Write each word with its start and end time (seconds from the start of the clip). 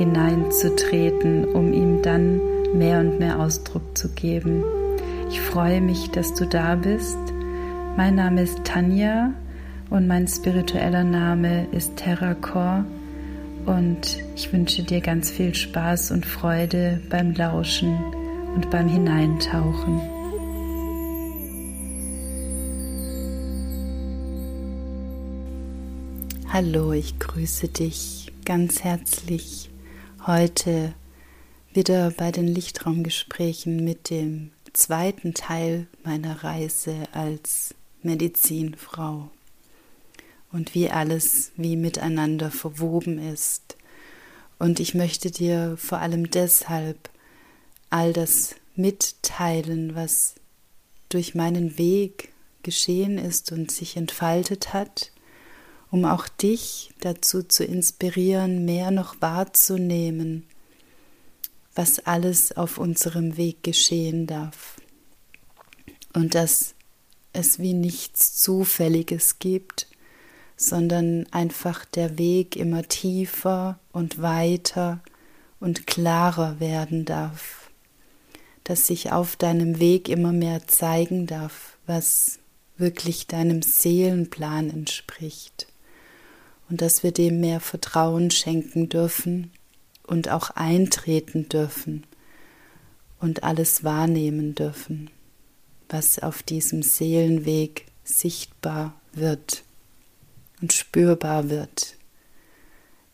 hineinzutreten, 0.00 1.44
um 1.44 1.74
ihm 1.74 2.00
dann 2.00 2.40
mehr 2.72 3.00
und 3.00 3.18
mehr 3.18 3.38
Ausdruck 3.38 3.98
zu 3.98 4.08
geben. 4.08 4.64
Ich 5.28 5.42
freue 5.42 5.82
mich, 5.82 6.10
dass 6.10 6.32
du 6.32 6.46
da 6.46 6.74
bist. 6.74 7.18
Mein 7.98 8.14
Name 8.14 8.40
ist 8.40 8.64
Tanja 8.64 9.34
und 9.90 10.08
mein 10.08 10.26
spiritueller 10.26 11.04
Name 11.04 11.66
ist 11.72 11.96
Terracor 11.96 12.86
und 13.66 14.16
ich 14.36 14.50
wünsche 14.54 14.82
dir 14.84 15.02
ganz 15.02 15.30
viel 15.30 15.54
Spaß 15.54 16.12
und 16.12 16.24
Freude 16.24 17.02
beim 17.10 17.34
Lauschen 17.34 17.98
und 18.54 18.70
beim 18.70 18.88
Hineintauchen. 18.88 20.00
Hallo, 26.50 26.92
ich 26.92 27.18
grüße 27.18 27.68
dich 27.68 28.32
ganz 28.46 28.82
herzlich 28.82 29.70
heute 30.26 30.94
wieder 31.72 32.10
bei 32.10 32.30
den 32.30 32.46
Lichtraumgesprächen 32.46 33.84
mit 33.84 34.10
dem 34.10 34.50
zweiten 34.72 35.34
Teil 35.34 35.86
meiner 36.04 36.44
Reise 36.44 36.94
als 37.12 37.74
Medizinfrau 38.02 39.30
und 40.52 40.74
wie 40.74 40.90
alles 40.90 41.52
wie 41.56 41.76
miteinander 41.76 42.50
verwoben 42.50 43.18
ist. 43.18 43.76
Und 44.58 44.80
ich 44.80 44.94
möchte 44.94 45.30
dir 45.30 45.76
vor 45.78 45.98
allem 45.98 46.30
deshalb 46.30 47.08
all 47.88 48.12
das 48.12 48.56
mitteilen, 48.74 49.94
was 49.94 50.34
durch 51.08 51.34
meinen 51.34 51.78
Weg 51.78 52.32
geschehen 52.62 53.16
ist 53.16 53.52
und 53.52 53.70
sich 53.70 53.96
entfaltet 53.96 54.72
hat 54.74 55.12
um 55.90 56.04
auch 56.04 56.28
dich 56.28 56.92
dazu 57.00 57.42
zu 57.42 57.64
inspirieren, 57.64 58.64
mehr 58.64 58.90
noch 58.90 59.20
wahrzunehmen, 59.20 60.46
was 61.74 61.98
alles 62.06 62.56
auf 62.56 62.78
unserem 62.78 63.36
Weg 63.36 63.62
geschehen 63.62 64.26
darf. 64.26 64.76
Und 66.12 66.34
dass 66.34 66.74
es 67.32 67.58
wie 67.58 67.74
nichts 67.74 68.36
Zufälliges 68.36 69.38
gibt, 69.38 69.88
sondern 70.56 71.26
einfach 71.32 71.84
der 71.84 72.18
Weg 72.18 72.56
immer 72.56 72.82
tiefer 72.82 73.78
und 73.92 74.20
weiter 74.20 75.00
und 75.58 75.86
klarer 75.86 76.60
werden 76.60 77.04
darf, 77.04 77.70
dass 78.64 78.86
sich 78.86 79.12
auf 79.12 79.36
deinem 79.36 79.80
Weg 79.80 80.08
immer 80.08 80.32
mehr 80.32 80.66
zeigen 80.66 81.26
darf, 81.26 81.78
was 81.86 82.38
wirklich 82.76 83.26
deinem 83.26 83.62
Seelenplan 83.62 84.70
entspricht 84.70 85.69
und 86.70 86.80
dass 86.80 87.02
wir 87.02 87.12
dem 87.12 87.40
mehr 87.40 87.60
Vertrauen 87.60 88.30
schenken 88.30 88.88
dürfen 88.88 89.50
und 90.06 90.30
auch 90.30 90.50
eintreten 90.50 91.48
dürfen 91.48 92.04
und 93.18 93.42
alles 93.42 93.84
wahrnehmen 93.84 94.54
dürfen, 94.54 95.10
was 95.88 96.20
auf 96.20 96.42
diesem 96.42 96.82
Seelenweg 96.82 97.86
sichtbar 98.04 98.94
wird 99.12 99.64
und 100.62 100.72
spürbar 100.72 101.50
wird. 101.50 101.96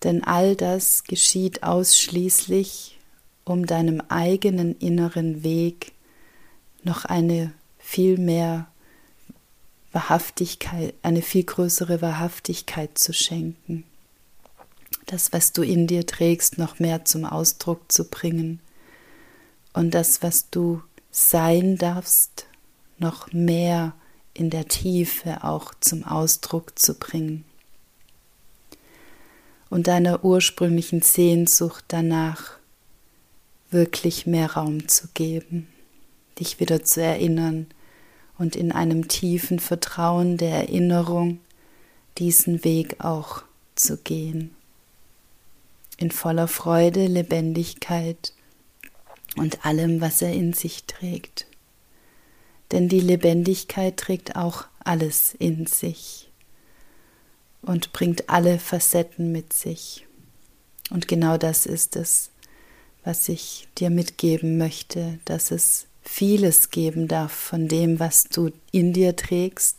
Denn 0.04 0.22
all 0.22 0.54
das 0.54 1.04
geschieht 1.04 1.62
ausschließlich, 1.62 2.98
um 3.44 3.64
deinem 3.64 4.02
eigenen 4.08 4.76
inneren 4.78 5.42
Weg 5.42 5.92
noch 6.82 7.04
eine 7.04 7.52
viel 7.78 8.18
mehr 8.18 8.68
Wahrhaftigkeit, 9.96 10.92
eine 11.02 11.22
viel 11.22 11.44
größere 11.44 12.02
Wahrhaftigkeit 12.02 12.98
zu 12.98 13.14
schenken. 13.14 13.84
Das, 15.06 15.32
was 15.32 15.54
du 15.54 15.62
in 15.62 15.86
dir 15.86 16.04
trägst, 16.06 16.58
noch 16.58 16.78
mehr 16.78 17.06
zum 17.06 17.24
Ausdruck 17.24 17.90
zu 17.90 18.04
bringen. 18.04 18.60
Und 19.72 19.92
das, 19.92 20.22
was 20.22 20.50
du 20.50 20.82
sein 21.10 21.78
darfst, 21.78 22.46
noch 22.98 23.32
mehr 23.32 23.94
in 24.34 24.50
der 24.50 24.68
Tiefe 24.68 25.44
auch 25.44 25.72
zum 25.80 26.04
Ausdruck 26.04 26.78
zu 26.78 26.92
bringen. 26.92 27.46
Und 29.70 29.86
deiner 29.86 30.24
ursprünglichen 30.24 31.00
Sehnsucht 31.00 31.86
danach 31.88 32.58
wirklich 33.70 34.26
mehr 34.26 34.52
Raum 34.52 34.88
zu 34.88 35.08
geben, 35.14 35.68
dich 36.38 36.60
wieder 36.60 36.84
zu 36.84 37.02
erinnern, 37.02 37.66
und 38.38 38.56
in 38.56 38.72
einem 38.72 39.08
tiefen 39.08 39.58
Vertrauen 39.58 40.36
der 40.36 40.50
Erinnerung 40.50 41.40
diesen 42.18 42.64
Weg 42.64 43.04
auch 43.04 43.42
zu 43.74 43.96
gehen. 43.98 44.54
In 45.98 46.10
voller 46.10 46.48
Freude, 46.48 47.06
Lebendigkeit 47.06 48.32
und 49.36 49.64
allem, 49.64 50.00
was 50.00 50.22
er 50.22 50.32
in 50.32 50.52
sich 50.52 50.84
trägt. 50.84 51.46
Denn 52.72 52.88
die 52.88 53.00
Lebendigkeit 53.00 53.96
trägt 53.96 54.36
auch 54.36 54.64
alles 54.80 55.34
in 55.38 55.66
sich 55.66 56.30
und 57.62 57.92
bringt 57.92 58.28
alle 58.28 58.58
Facetten 58.58 59.32
mit 59.32 59.52
sich. 59.52 60.06
Und 60.90 61.08
genau 61.08 61.36
das 61.36 61.66
ist 61.66 61.96
es, 61.96 62.30
was 63.04 63.28
ich 63.28 63.68
dir 63.78 63.90
mitgeben 63.90 64.58
möchte, 64.58 65.18
dass 65.24 65.50
es 65.50 65.86
vieles 66.08 66.70
geben 66.70 67.08
darf 67.08 67.32
von 67.32 67.68
dem, 67.68 67.98
was 67.98 68.24
du 68.24 68.50
in 68.72 68.92
dir 68.92 69.16
trägst 69.16 69.76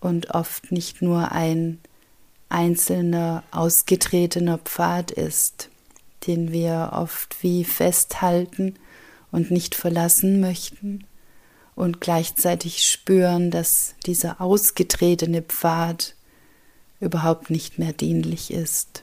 und 0.00 0.30
oft 0.30 0.72
nicht 0.72 1.02
nur 1.02 1.32
ein 1.32 1.78
einzelner 2.48 3.42
ausgetretener 3.50 4.58
Pfad 4.58 5.10
ist, 5.10 5.68
den 6.26 6.52
wir 6.52 6.90
oft 6.92 7.42
wie 7.42 7.64
festhalten 7.64 8.74
und 9.30 9.50
nicht 9.50 9.74
verlassen 9.74 10.40
möchten 10.40 11.04
und 11.74 12.00
gleichzeitig 12.00 12.84
spüren, 12.84 13.50
dass 13.50 13.94
dieser 14.06 14.40
ausgetretene 14.40 15.42
Pfad 15.42 16.14
überhaupt 17.00 17.50
nicht 17.50 17.78
mehr 17.78 17.92
dienlich 17.92 18.52
ist. 18.52 19.02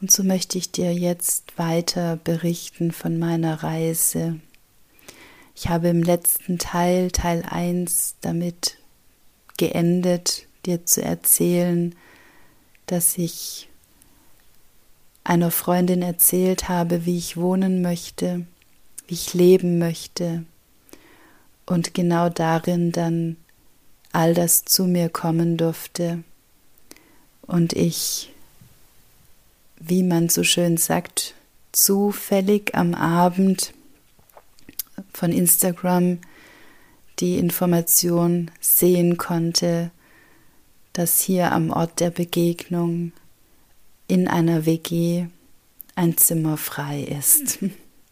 Und 0.00 0.10
so 0.10 0.22
möchte 0.22 0.58
ich 0.58 0.70
dir 0.70 0.92
jetzt 0.92 1.58
weiter 1.58 2.16
berichten 2.22 2.92
von 2.92 3.18
meiner 3.18 3.62
Reise 3.62 4.40
ich 5.54 5.68
habe 5.68 5.88
im 5.88 6.02
letzten 6.02 6.58
Teil, 6.58 7.10
Teil 7.10 7.44
1, 7.48 8.16
damit 8.20 8.78
geendet, 9.56 10.46
dir 10.66 10.84
zu 10.84 11.02
erzählen, 11.02 11.94
dass 12.86 13.16
ich 13.16 13.68
einer 15.22 15.50
Freundin 15.50 16.02
erzählt 16.02 16.68
habe, 16.68 17.06
wie 17.06 17.16
ich 17.16 17.36
wohnen 17.36 17.82
möchte, 17.82 18.46
wie 19.06 19.14
ich 19.14 19.32
leben 19.32 19.78
möchte. 19.78 20.44
Und 21.66 21.94
genau 21.94 22.28
darin 22.28 22.92
dann 22.92 23.36
all 24.12 24.34
das 24.34 24.64
zu 24.64 24.84
mir 24.84 25.08
kommen 25.08 25.56
durfte. 25.56 26.22
Und 27.42 27.72
ich, 27.72 28.32
wie 29.78 30.02
man 30.02 30.28
so 30.28 30.42
schön 30.42 30.76
sagt, 30.76 31.34
zufällig 31.72 32.74
am 32.74 32.94
Abend 32.94 33.72
von 35.14 35.32
Instagram 35.32 36.18
die 37.20 37.38
Information 37.38 38.50
sehen 38.60 39.16
konnte, 39.16 39.90
dass 40.92 41.20
hier 41.20 41.52
am 41.52 41.70
Ort 41.70 42.00
der 42.00 42.10
Begegnung 42.10 43.12
in 44.08 44.28
einer 44.28 44.66
WG 44.66 45.26
ein 45.94 46.16
Zimmer 46.16 46.56
frei 46.56 47.02
ist. 47.02 47.58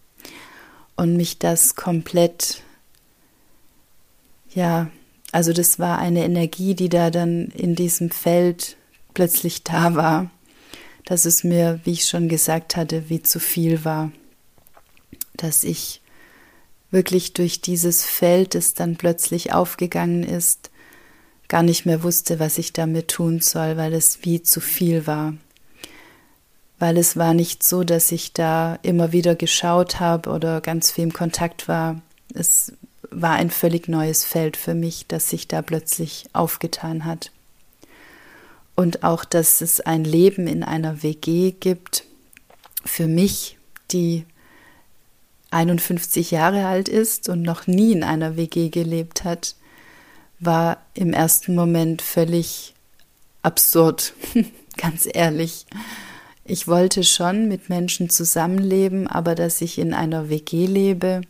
Und 0.97 1.17
mich 1.17 1.39
das 1.39 1.75
komplett, 1.75 2.63
ja, 4.55 4.91
also 5.33 5.53
das 5.53 5.79
war 5.79 5.99
eine 5.99 6.25
Energie, 6.25 6.75
die 6.75 6.89
da 6.89 7.11
dann 7.11 7.47
in 7.47 7.75
diesem 7.75 8.11
Feld 8.11 8.77
plötzlich 9.15 9.65
da 9.65 9.95
war, 9.95 10.31
dass 11.05 11.25
es 11.25 11.45
mir, 11.45 11.81
wie 11.85 11.93
ich 11.93 12.07
schon 12.07 12.29
gesagt 12.29 12.77
hatte, 12.77 13.09
wie 13.09 13.23
zu 13.23 13.41
viel 13.41 13.85
war, 13.85 14.13
dass 15.35 15.65
ich 15.65 16.02
wirklich 16.93 17.33
durch 17.33 17.61
dieses 17.61 18.05
Feld, 18.05 18.55
das 18.55 18.75
dann 18.75 18.97
plötzlich 18.97 19.53
aufgegangen 19.53 20.23
ist, 20.23 20.71
gar 21.49 21.63
nicht 21.63 21.85
mehr 21.87 22.03
wusste, 22.03 22.39
was 22.39 22.59
ich 22.59 22.73
damit 22.73 23.09
tun 23.09 23.41
soll, 23.41 23.77
weil 23.77 23.93
es 23.93 24.21
wie 24.23 24.43
zu 24.43 24.61
viel 24.61 25.07
war. 25.07 25.35
weil 26.79 26.97
es 26.99 27.17
war 27.17 27.33
nicht 27.33 27.63
so, 27.63 27.85
dass 27.85 28.11
ich 28.11 28.33
da 28.33 28.77
immer 28.83 29.13
wieder 29.13 29.37
geschaut 29.37 30.01
habe 30.01 30.31
oder 30.31 30.61
ganz 30.61 30.91
viel 30.91 31.05
im 31.05 31.13
Kontakt 31.13 31.69
war. 31.69 32.03
Es 32.35 32.73
war 33.09 33.35
ein 33.35 33.51
völlig 33.51 33.87
neues 33.87 34.25
Feld 34.25 34.57
für 34.57 34.75
mich, 34.75 35.07
das 35.07 35.31
sich 35.31 35.47
da 35.47 35.63
plötzlich 35.63 36.27
aufgetan 36.33 37.05
hat. 37.05 37.31
Und 38.75 39.05
auch, 39.05 39.25
dass 39.25 39.61
es 39.61 39.81
ein 39.81 40.03
Leben 40.03 40.49
in 40.49 40.65
einer 40.65 41.05
WG 41.05 41.53
gibt, 41.53 42.05
für 42.85 43.07
mich, 43.07 43.59
die 43.93 44.25
51 45.53 46.31
Jahre 46.31 46.67
alt 46.67 46.89
ist 46.89 47.29
und 47.29 47.43
noch 47.43 47.67
nie 47.67 47.93
in 47.93 48.05
einer 48.05 48.37
WG 48.37 48.69
gelebt 48.69 49.25
hat, 49.25 49.55
war 50.41 50.79
im 50.95 51.13
ersten 51.13 51.55
Moment 51.55 52.03
völlig 52.03 52.75
absurd, 53.43 54.15
ganz 54.77 55.09
ehrlich. 55.13 55.67
Ich 56.45 56.67
wollte 56.67 57.05
schon 57.05 57.49
mit 57.49 57.69
Menschen 57.69 58.11
zusammenleben, 58.11 59.07
aber 59.07 59.35
dass 59.35 59.61
ich 59.61 59.79
in 59.79 59.95
einer 59.95 60.29
WG 60.29 60.67
lebe, 60.67 61.23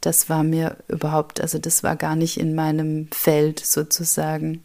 das 0.00 0.28
war 0.28 0.42
mir 0.42 0.76
überhaupt, 0.88 1.40
also 1.40 1.58
das 1.58 1.82
war 1.82 1.96
gar 1.96 2.16
nicht 2.16 2.38
in 2.38 2.54
meinem 2.54 3.08
Feld 3.10 3.60
sozusagen. 3.60 4.62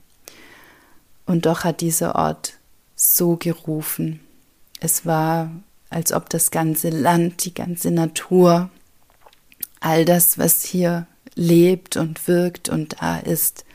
Und 1.26 1.46
doch 1.46 1.64
hat 1.64 1.82
dieser 1.82 2.16
Ort 2.16 2.54
so 2.96 3.38
gerufen. 3.38 4.20
Es 4.80 5.06
war, 5.06 5.52
als 5.90 6.14
ob 6.14 6.30
das 6.30 6.52
ganze 6.52 6.90
Land, 6.90 7.46
die 7.46 7.54
ganze 7.54 7.92
Natur, 7.92 8.70
all 9.80 10.06
das, 10.06 10.38
was 10.38 10.64
hier 10.64 11.08
lebt 11.36 11.98
und 11.98 12.28
wirkt 12.28 12.70
und 12.70 13.02
da 13.02 13.20
ist, 13.20 13.66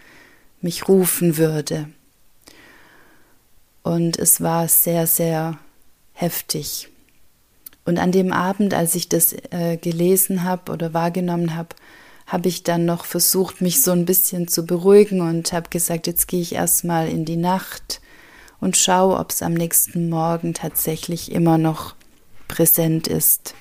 mich 0.60 0.88
rufen 0.88 1.36
würde. 1.36 1.88
Und 3.82 4.18
es 4.18 4.40
war 4.40 4.68
sehr, 4.68 5.06
sehr 5.06 5.58
heftig. 6.12 6.88
Und 7.84 7.98
an 7.98 8.12
dem 8.12 8.32
Abend, 8.32 8.72
als 8.72 8.94
ich 8.94 9.08
das 9.08 9.34
äh, 9.50 9.76
gelesen 9.76 10.44
habe 10.44 10.72
oder 10.72 10.94
wahrgenommen 10.94 11.54
habe, 11.54 11.76
habe 12.26 12.48
ich 12.48 12.62
dann 12.62 12.86
noch 12.86 13.04
versucht, 13.04 13.60
mich 13.60 13.82
so 13.82 13.90
ein 13.90 14.06
bisschen 14.06 14.48
zu 14.48 14.64
beruhigen 14.64 15.20
und 15.20 15.52
habe 15.52 15.68
gesagt, 15.68 16.06
jetzt 16.06 16.26
gehe 16.28 16.40
ich 16.40 16.54
erstmal 16.54 17.08
in 17.08 17.26
die 17.26 17.36
Nacht 17.36 18.00
und 18.60 18.78
schaue, 18.78 19.18
ob 19.18 19.30
es 19.30 19.42
am 19.42 19.52
nächsten 19.52 20.08
Morgen 20.08 20.54
tatsächlich 20.54 21.30
immer 21.30 21.58
noch 21.58 21.94
präsent 22.48 23.06
ist. 23.06 23.54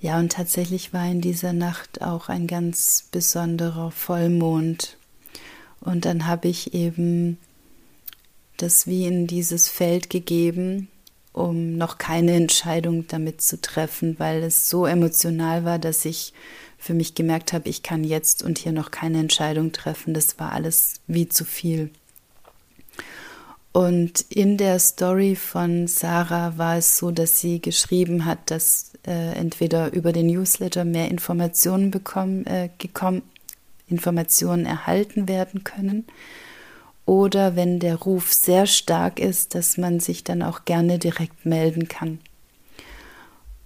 Ja, 0.00 0.18
und 0.18 0.32
tatsächlich 0.32 0.92
war 0.92 1.10
in 1.10 1.20
dieser 1.20 1.52
Nacht 1.52 2.02
auch 2.02 2.28
ein 2.28 2.46
ganz 2.46 3.08
besonderer 3.10 3.90
Vollmond. 3.90 4.96
Und 5.80 6.04
dann 6.04 6.26
habe 6.26 6.48
ich 6.48 6.74
eben 6.74 7.38
das 8.56 8.86
wie 8.86 9.06
in 9.06 9.26
dieses 9.26 9.68
Feld 9.68 10.10
gegeben, 10.10 10.88
um 11.32 11.76
noch 11.76 11.98
keine 11.98 12.32
Entscheidung 12.32 13.06
damit 13.08 13.40
zu 13.42 13.60
treffen, 13.60 14.18
weil 14.18 14.42
es 14.42 14.68
so 14.68 14.86
emotional 14.86 15.64
war, 15.64 15.78
dass 15.78 16.04
ich 16.04 16.32
für 16.78 16.94
mich 16.94 17.14
gemerkt 17.14 17.52
habe, 17.52 17.68
ich 17.68 17.82
kann 17.82 18.04
jetzt 18.04 18.42
und 18.42 18.58
hier 18.58 18.72
noch 18.72 18.90
keine 18.90 19.18
Entscheidung 19.18 19.72
treffen. 19.72 20.14
Das 20.14 20.38
war 20.38 20.52
alles 20.52 21.00
wie 21.06 21.28
zu 21.28 21.44
viel. 21.44 21.90
Und 23.72 24.22
in 24.30 24.56
der 24.56 24.78
Story 24.78 25.36
von 25.36 25.86
Sarah 25.86 26.56
war 26.56 26.78
es 26.78 26.98
so, 26.98 27.10
dass 27.10 27.40
sie 27.40 27.60
geschrieben 27.60 28.24
hat, 28.24 28.50
dass 28.50 28.92
äh, 29.06 29.34
entweder 29.34 29.92
über 29.92 30.12
den 30.12 30.26
Newsletter 30.26 30.84
mehr 30.84 31.10
Informationen 31.10 31.90
bekommen, 31.90 32.46
äh, 32.46 32.70
gekommen, 32.78 33.22
Informationen 33.86 34.66
erhalten 34.66 35.28
werden 35.28 35.64
können 35.64 36.06
oder 37.08 37.56
wenn 37.56 37.78
der 37.78 37.96
Ruf 37.96 38.34
sehr 38.34 38.66
stark 38.66 39.18
ist, 39.18 39.54
dass 39.54 39.78
man 39.78 39.98
sich 39.98 40.24
dann 40.24 40.42
auch 40.42 40.66
gerne 40.66 40.98
direkt 40.98 41.46
melden 41.46 41.88
kann. 41.88 42.18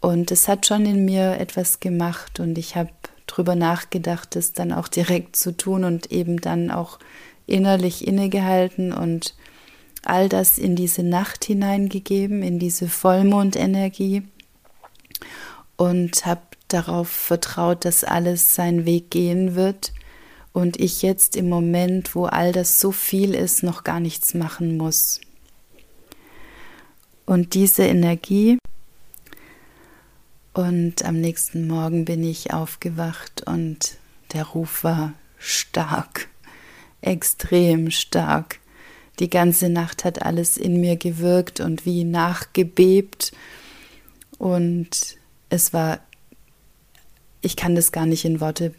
Und 0.00 0.31
es 0.31 0.46
hat 0.46 0.64
schon 0.64 0.87
in 0.87 1.05
mir 1.05 1.40
etwas 1.40 1.81
gemacht 1.81 2.38
und 2.38 2.56
ich 2.56 2.76
habe 2.76 2.90
darüber 3.26 3.56
nachgedacht, 3.56 4.37
es 4.37 4.52
dann 4.52 4.72
auch 4.72 4.87
direkt 4.87 5.34
zu 5.34 5.56
tun 5.56 5.82
und 5.82 6.12
eben 6.12 6.40
dann 6.40 6.70
auch 6.70 7.00
innerlich 7.46 8.06
innegehalten 8.06 8.93
und 8.93 9.34
all 10.04 10.28
das 10.28 10.58
in 10.58 10.76
diese 10.76 11.02
Nacht 11.02 11.44
hineingegeben, 11.44 12.43
in 12.43 12.58
diese 12.58 12.88
Vollmondenergie 12.88 14.22
und 15.76 16.26
habe 16.26 16.43
darauf 16.69 17.08
vertraut, 17.08 17.84
dass 17.84 18.04
alles 18.04 18.54
seinen 18.54 18.87
Weg 18.87 19.10
gehen 19.10 19.54
wird 19.54 19.93
und 20.52 20.78
ich 20.78 21.02
jetzt 21.02 21.37
im 21.37 21.49
Moment, 21.49 22.14
wo 22.14 22.26
all 22.26 22.52
das 22.52 22.81
so 22.81 22.93
viel 22.93 23.34
ist, 23.34 23.62
noch 23.62 23.84
gar 23.84 24.00
nichts 24.00 24.34
machen 24.34 24.76
muss. 24.76 25.20
Und 27.25 27.55
diese 27.55 27.84
Energie 27.84 28.58
und 30.52 31.05
am 31.05 31.20
nächsten 31.20 31.66
Morgen 31.66 32.05
bin 32.05 32.22
ich 32.22 32.52
aufgewacht 32.52 33.46
und 33.46 33.96
der 34.34 34.44
Ruf 34.44 34.84
war 34.84 35.14
stark, 35.38 36.28
extrem 37.00 37.90
stark. 37.90 38.58
Die 39.22 39.30
ganze 39.30 39.70
Nacht 39.70 40.04
hat 40.04 40.20
alles 40.20 40.58
in 40.58 40.80
mir 40.80 40.96
gewirkt 40.96 41.60
und 41.60 41.86
wie 41.86 42.04
nachgebebt. 42.04 43.32
Und 44.38 45.16
es 45.48 45.72
war 45.72 46.00
ich 47.42 47.56
kann 47.56 47.74
das 47.74 47.92
gar 47.92 48.06
nicht 48.06 48.24
in 48.24 48.40
Worte 48.40 48.72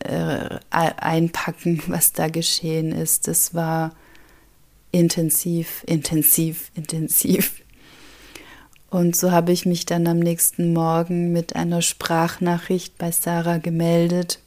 äh, 0.00 0.58
einpacken, 0.70 1.82
was 1.86 2.12
da 2.12 2.28
geschehen 2.28 2.92
ist. 2.92 3.28
Das 3.28 3.54
war 3.54 3.94
intensiv, 4.92 5.84
intensiv, 5.86 6.70
intensiv. 6.74 7.62
Und 8.90 9.14
so 9.14 9.30
habe 9.30 9.52
ich 9.52 9.66
mich 9.66 9.86
dann 9.86 10.08
am 10.08 10.18
nächsten 10.18 10.72
Morgen 10.72 11.32
mit 11.32 11.54
einer 11.54 11.80
Sprachnachricht 11.80 12.98
bei 12.98 13.12
Sarah 13.12 13.58
gemeldet. 13.58 14.40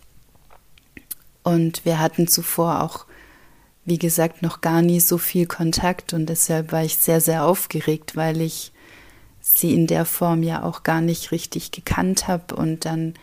Und 1.43 1.85
wir 1.85 1.99
hatten 1.99 2.27
zuvor 2.27 2.83
auch, 2.83 3.05
wie 3.85 3.97
gesagt, 3.97 4.41
noch 4.41 4.61
gar 4.61 4.81
nie 4.81 4.99
so 4.99 5.17
viel 5.17 5.45
Kontakt 5.45 6.13
und 6.13 6.27
deshalb 6.27 6.71
war 6.71 6.83
ich 6.83 6.97
sehr, 6.97 7.19
sehr 7.19 7.45
aufgeregt, 7.45 8.15
weil 8.15 8.41
ich 8.41 8.71
sie 9.41 9.73
in 9.73 9.87
der 9.87 10.05
Form 10.05 10.41
ja 10.41 10.63
auch 10.63 10.83
gar 10.83 11.01
nicht 11.01 11.31
richtig 11.31 11.71
gekannt 11.71 12.27
habe 12.27 12.55
und 12.55 12.85
dann 12.85 13.13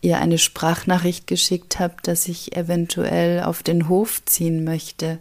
ihr 0.00 0.18
eine 0.18 0.38
Sprachnachricht 0.38 1.28
geschickt 1.28 1.78
habe, 1.78 1.94
dass 2.02 2.26
ich 2.26 2.56
eventuell 2.56 3.44
auf 3.44 3.62
den 3.62 3.88
Hof 3.88 4.24
ziehen 4.24 4.64
möchte, 4.64 5.18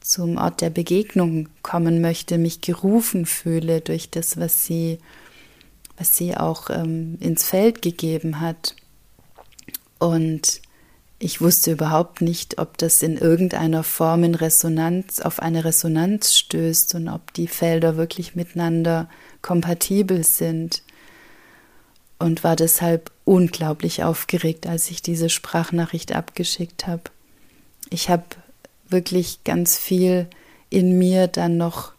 zum 0.00 0.38
Ort 0.38 0.60
der 0.60 0.70
Begegnung 0.70 1.48
kommen 1.62 2.00
möchte, 2.00 2.36
mich 2.36 2.60
gerufen 2.60 3.26
fühle 3.26 3.80
durch 3.80 4.10
das, 4.10 4.38
was 4.38 4.64
sie, 4.64 4.98
was 5.96 6.16
sie 6.16 6.36
auch 6.36 6.70
ähm, 6.70 7.16
ins 7.20 7.44
Feld 7.44 7.82
gegeben 7.82 8.40
hat. 8.40 8.74
Und 10.00 10.62
ich 11.22 11.42
wusste 11.42 11.72
überhaupt 11.72 12.22
nicht, 12.22 12.58
ob 12.58 12.78
das 12.78 13.02
in 13.02 13.18
irgendeiner 13.18 13.82
Form 13.82 14.24
in 14.24 14.34
Resonanz, 14.34 15.20
auf 15.20 15.40
eine 15.40 15.66
Resonanz 15.66 16.34
stößt 16.34 16.94
und 16.94 17.08
ob 17.08 17.34
die 17.34 17.46
Felder 17.46 17.98
wirklich 17.98 18.34
miteinander 18.34 19.06
kompatibel 19.42 20.24
sind 20.24 20.82
und 22.18 22.42
war 22.42 22.56
deshalb 22.56 23.10
unglaublich 23.26 24.02
aufgeregt, 24.02 24.66
als 24.66 24.90
ich 24.90 25.02
diese 25.02 25.28
Sprachnachricht 25.28 26.16
abgeschickt 26.16 26.86
habe. 26.86 27.02
Ich 27.90 28.08
habe 28.08 28.24
wirklich 28.88 29.44
ganz 29.44 29.76
viel 29.76 30.26
in 30.70 30.98
mir 30.98 31.26
dann 31.26 31.58
noch 31.58 31.92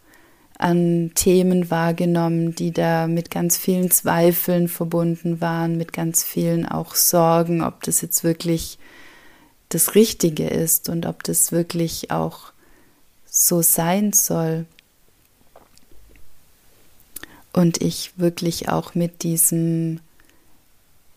an 0.58 1.12
Themen 1.14 1.70
wahrgenommen, 1.70 2.56
die 2.56 2.72
da 2.72 3.06
mit 3.06 3.30
ganz 3.30 3.56
vielen 3.56 3.92
Zweifeln 3.92 4.66
verbunden 4.66 5.40
waren, 5.40 5.76
mit 5.76 5.92
ganz 5.92 6.24
vielen 6.24 6.66
auch 6.66 6.96
Sorgen, 6.96 7.62
ob 7.62 7.84
das 7.84 8.00
jetzt 8.00 8.24
wirklich 8.24 8.78
das 9.74 9.94
Richtige 9.94 10.46
ist 10.48 10.88
und 10.88 11.06
ob 11.06 11.22
das 11.24 11.52
wirklich 11.52 12.10
auch 12.10 12.52
so 13.26 13.62
sein 13.62 14.12
soll. 14.12 14.66
Und 17.52 17.82
ich 17.82 18.12
wirklich 18.16 18.68
auch 18.68 18.94
mit 18.94 19.22
diesem 19.22 20.00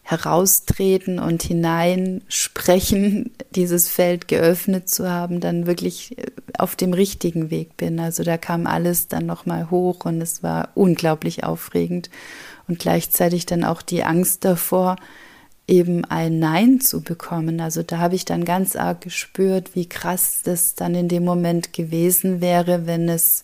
heraustreten 0.05 1.17
und 1.17 1.41
hineinsprechen, 1.41 3.31
dieses 3.55 3.89
Feld 3.89 4.27
geöffnet 4.27 4.87
zu 4.87 5.09
haben, 5.09 5.39
dann 5.39 5.65
wirklich 5.65 6.17
äh, 6.17 6.27
auf 6.57 6.75
dem 6.75 6.93
richtigen 6.93 7.49
Weg 7.49 7.75
bin. 7.75 7.99
Also 7.99 8.23
da 8.23 8.37
kam 8.37 8.67
alles 8.67 9.07
dann 9.07 9.25
nochmal 9.25 9.71
hoch 9.71 10.05
und 10.05 10.21
es 10.21 10.43
war 10.43 10.69
unglaublich 10.75 11.43
aufregend 11.43 12.11
und 12.67 12.79
gleichzeitig 12.79 13.47
dann 13.47 13.63
auch 13.63 13.81
die 13.81 14.03
Angst 14.03 14.45
davor, 14.45 14.97
eben 15.67 16.05
ein 16.05 16.39
Nein 16.39 16.79
zu 16.79 17.01
bekommen. 17.01 17.59
Also 17.59 17.81
da 17.83 17.97
habe 17.97 18.15
ich 18.15 18.25
dann 18.25 18.45
ganz 18.45 18.75
arg 18.75 19.01
gespürt, 19.01 19.75
wie 19.75 19.89
krass 19.89 20.41
das 20.43 20.75
dann 20.75 20.95
in 20.95 21.07
dem 21.07 21.25
Moment 21.25 21.73
gewesen 21.73 22.41
wäre, 22.41 22.85
wenn 22.85 23.09
es 23.09 23.43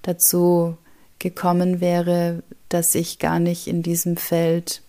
dazu 0.00 0.76
gekommen 1.18 1.80
wäre, 1.80 2.42
dass 2.68 2.94
ich 2.94 3.18
gar 3.18 3.38
nicht 3.38 3.66
in 3.66 3.82
diesem 3.82 4.16
Feld 4.16 4.82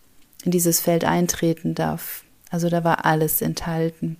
in 0.44 0.52
dieses 0.52 0.80
Feld 0.80 1.06
eintreten 1.06 1.74
darf. 1.74 2.24
Also 2.50 2.70
da 2.70 2.84
war 2.84 3.06
alles 3.06 3.42
enthalten. 3.42 4.18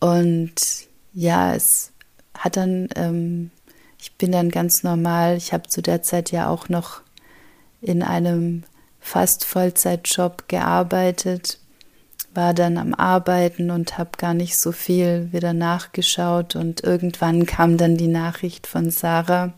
Und 0.00 0.54
ja, 1.14 1.54
es 1.54 1.92
hat 2.36 2.56
dann, 2.56 2.88
ähm, 2.96 3.50
ich 3.98 4.12
bin 4.12 4.32
dann 4.32 4.50
ganz 4.50 4.82
normal. 4.82 5.36
Ich 5.36 5.52
habe 5.52 5.68
zu 5.68 5.80
der 5.80 6.02
Zeit 6.02 6.32
ja 6.32 6.48
auch 6.48 6.68
noch 6.68 7.00
in 7.80 8.02
einem 8.02 8.64
fast 9.04 9.44
Vollzeitjob 9.44 10.48
gearbeitet, 10.48 11.58
war 12.32 12.54
dann 12.54 12.78
am 12.78 12.94
Arbeiten 12.94 13.70
und 13.70 13.98
habe 13.98 14.12
gar 14.16 14.32
nicht 14.32 14.58
so 14.58 14.72
viel 14.72 15.28
wieder 15.30 15.52
nachgeschaut. 15.52 16.56
Und 16.56 16.82
irgendwann 16.82 17.44
kam 17.44 17.76
dann 17.76 17.98
die 17.98 18.08
Nachricht 18.08 18.66
von 18.66 18.90
Sarah 18.90 19.52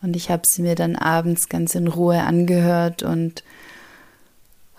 und 0.00 0.16
ich 0.16 0.30
habe 0.30 0.46
sie 0.46 0.62
mir 0.62 0.74
dann 0.74 0.96
abends 0.96 1.50
ganz 1.50 1.74
in 1.74 1.86
Ruhe 1.86 2.22
angehört. 2.22 3.02
Und 3.02 3.44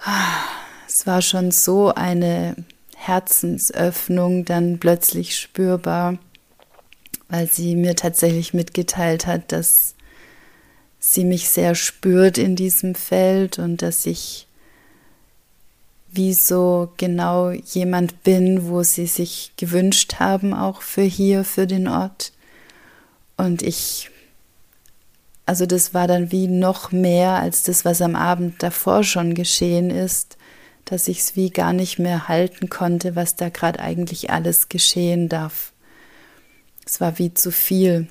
ah, 0.03 0.41
es 0.87 1.05
war 1.05 1.21
schon 1.21 1.51
so 1.51 1.93
eine 1.93 2.55
Herzensöffnung 2.95 4.43
dann 4.43 4.79
plötzlich 4.79 5.37
spürbar, 5.37 6.17
weil 7.29 7.47
sie 7.47 7.75
mir 7.75 7.95
tatsächlich 7.95 8.55
mitgeteilt 8.55 9.27
hat, 9.27 9.51
dass 9.51 9.93
sie 11.05 11.25
mich 11.25 11.49
sehr 11.49 11.75
spürt 11.75 12.37
in 12.37 12.55
diesem 12.55 12.95
Feld 12.95 13.59
und 13.59 13.81
dass 13.81 14.05
ich 14.05 14.47
wie 16.09 16.33
so 16.33 16.93
genau 16.95 17.51
jemand 17.51 18.23
bin, 18.23 18.69
wo 18.69 18.83
sie 18.83 19.07
sich 19.07 19.51
gewünscht 19.57 20.15
haben, 20.19 20.53
auch 20.53 20.81
für 20.81 21.01
hier, 21.01 21.43
für 21.43 21.67
den 21.67 21.89
Ort. 21.89 22.31
Und 23.35 23.63
ich, 23.63 24.11
also 25.45 25.65
das 25.65 25.93
war 25.93 26.07
dann 26.07 26.31
wie 26.31 26.47
noch 26.47 26.93
mehr 26.93 27.31
als 27.31 27.63
das, 27.63 27.83
was 27.83 28.01
am 28.01 28.15
Abend 28.15 28.63
davor 28.63 29.03
schon 29.03 29.33
geschehen 29.33 29.89
ist, 29.89 30.37
dass 30.85 31.09
ich 31.09 31.19
es 31.19 31.35
wie 31.35 31.49
gar 31.49 31.73
nicht 31.73 31.99
mehr 31.99 32.29
halten 32.29 32.69
konnte, 32.69 33.17
was 33.17 33.35
da 33.35 33.49
gerade 33.49 33.81
eigentlich 33.81 34.29
alles 34.29 34.69
geschehen 34.69 35.27
darf. 35.27 35.73
Es 36.85 37.01
war 37.01 37.19
wie 37.19 37.33
zu 37.33 37.51
viel. 37.51 38.07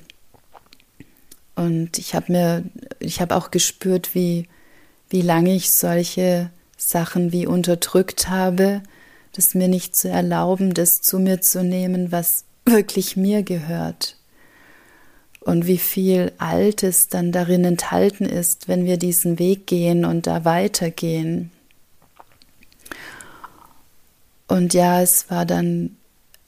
Und 1.55 1.99
ich 1.99 2.15
habe 2.15 2.31
mir, 2.31 2.63
ich 2.99 3.21
habe 3.21 3.35
auch 3.35 3.51
gespürt, 3.51 4.15
wie, 4.15 4.47
wie 5.09 5.21
lange 5.21 5.55
ich 5.55 5.71
solche 5.71 6.49
Sachen 6.77 7.31
wie 7.31 7.45
unterdrückt 7.45 8.29
habe, 8.29 8.81
das 9.33 9.55
mir 9.55 9.67
nicht 9.67 9.95
zu 9.95 10.09
erlauben, 10.09 10.73
das 10.73 11.01
zu 11.01 11.19
mir 11.19 11.41
zu 11.41 11.63
nehmen, 11.63 12.11
was 12.11 12.45
wirklich 12.65 13.15
mir 13.15 13.43
gehört. 13.43 14.17
Und 15.39 15.67
wie 15.67 15.77
viel 15.77 16.31
Altes 16.37 17.09
dann 17.09 17.31
darin 17.31 17.65
enthalten 17.65 18.25
ist, 18.25 18.67
wenn 18.67 18.85
wir 18.85 18.97
diesen 18.97 19.39
Weg 19.39 19.67
gehen 19.67 20.05
und 20.05 20.25
da 20.25 20.45
weitergehen. 20.45 21.51
Und 24.47 24.73
ja, 24.73 25.01
es 25.01 25.29
war 25.29 25.45
dann 25.45 25.97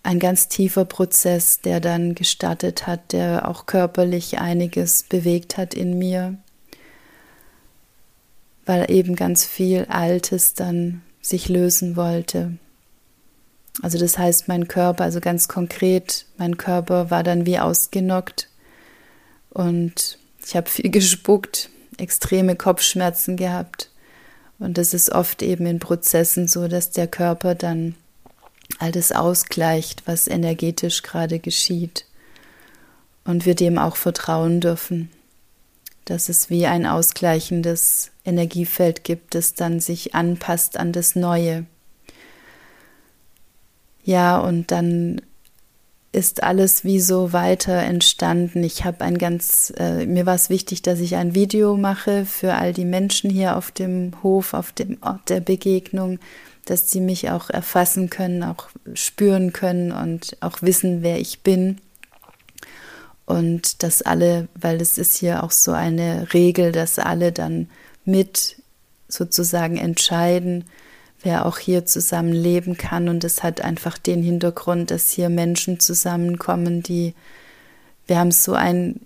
ein 0.05 0.19
ganz 0.19 0.47
tiefer 0.47 0.85
Prozess, 0.85 1.61
der 1.61 1.79
dann 1.79 2.13
gestartet 2.13 2.85
hat, 2.85 3.11
der 3.11 3.47
auch 3.47 3.65
körperlich 3.65 4.37
einiges 4.37 5.03
bewegt 5.03 5.57
hat 5.57 5.73
in 5.73 5.97
mir, 5.97 6.37
weil 8.65 8.91
eben 8.91 9.15
ganz 9.15 9.45
viel 9.45 9.85
Altes 9.85 10.53
dann 10.53 11.01
sich 11.21 11.49
lösen 11.49 11.95
wollte. 11.95 12.53
Also 13.81 13.97
das 13.97 14.17
heißt, 14.17 14.47
mein 14.47 14.67
Körper, 14.67 15.03
also 15.03 15.19
ganz 15.19 15.47
konkret, 15.47 16.27
mein 16.37 16.57
Körper 16.57 17.09
war 17.09 17.23
dann 17.23 17.47
wie 17.47 17.57
ausgenockt 17.57 18.47
und 19.49 20.19
ich 20.45 20.55
habe 20.55 20.69
viel 20.69 20.89
gespuckt, 20.91 21.71
extreme 21.97 22.55
Kopfschmerzen 22.55 23.37
gehabt. 23.37 23.89
Und 24.59 24.77
es 24.77 24.93
ist 24.93 25.11
oft 25.11 25.41
eben 25.41 25.65
in 25.65 25.79
Prozessen 25.79 26.47
so, 26.47 26.69
dass 26.69 26.91
der 26.91 27.07
Körper 27.07 27.55
dann 27.55 27.95
all 28.79 28.91
das 28.91 29.11
ausgleicht, 29.11 30.03
was 30.05 30.27
energetisch 30.27 31.03
gerade 31.03 31.39
geschieht. 31.39 32.05
Und 33.23 33.45
wir 33.45 33.55
dem 33.55 33.77
auch 33.77 33.95
vertrauen 33.95 34.61
dürfen, 34.61 35.09
dass 36.05 36.29
es 36.29 36.49
wie 36.49 36.67
ein 36.67 36.85
ausgleichendes 36.85 38.11
Energiefeld 38.23 39.03
gibt, 39.03 39.33
das 39.33 39.55
dann 39.55 39.79
sich 39.79 40.13
anpasst 40.13 40.77
an 40.77 40.91
das 40.91 41.15
Neue. 41.15 41.65
Ja, 44.03 44.37
und 44.37 44.71
dann 44.71 45.21
ist 46.15 46.43
alles 46.43 46.85
wie 46.85 47.01
so 47.01 47.33
weiter 47.33 47.73
entstanden. 47.73 48.63
Ich 48.63 48.85
habe 48.85 49.03
ein 49.03 49.17
ganz, 49.17 49.73
äh, 49.77 50.05
mir 50.05 50.25
war 50.25 50.35
es 50.35 50.49
wichtig, 50.49 50.81
dass 50.81 50.99
ich 50.99 51.17
ein 51.17 51.35
Video 51.35 51.75
mache 51.75 52.25
für 52.25 52.53
all 52.53 52.71
die 52.71 52.85
Menschen 52.85 53.29
hier 53.29 53.57
auf 53.57 53.71
dem 53.71 54.13
Hof, 54.23 54.53
auf 54.53 54.71
dem 54.71 54.97
Ort 55.01 55.29
der 55.29 55.41
Begegnung, 55.41 56.19
dass 56.65 56.91
sie 56.91 56.99
mich 56.99 57.29
auch 57.29 57.49
erfassen 57.49 58.09
können, 58.09 58.43
auch 58.43 58.69
spüren 58.93 59.53
können 59.53 59.91
und 59.91 60.37
auch 60.41 60.61
wissen, 60.61 61.01
wer 61.01 61.19
ich 61.19 61.41
bin. 61.41 61.79
Und 63.25 63.83
dass 63.83 64.01
alle, 64.01 64.47
weil 64.59 64.81
es 64.81 64.97
ist 64.97 65.15
hier 65.15 65.43
auch 65.43 65.51
so 65.51 65.71
eine 65.71 66.33
Regel, 66.33 66.71
dass 66.71 66.99
alle 66.99 67.31
dann 67.31 67.69
mit 68.03 68.57
sozusagen 69.07 69.77
entscheiden, 69.77 70.65
wer 71.21 71.45
auch 71.45 71.57
hier 71.57 71.85
zusammen 71.85 72.33
leben 72.33 72.77
kann. 72.77 73.09
Und 73.09 73.23
es 73.23 73.41
hat 73.41 73.61
einfach 73.61 73.97
den 73.97 74.21
Hintergrund, 74.21 74.91
dass 74.91 75.09
hier 75.09 75.29
Menschen 75.29 75.79
zusammenkommen, 75.79 76.83
die, 76.83 77.15
wir 78.07 78.19
haben 78.19 78.31
so 78.31 78.53
ein 78.53 79.01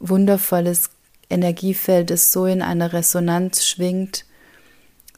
wundervolles 0.00 0.90
Energiefeld, 1.28 2.10
das 2.10 2.32
so 2.32 2.46
in 2.46 2.62
einer 2.62 2.92
Resonanz 2.92 3.64
schwingt, 3.64 4.24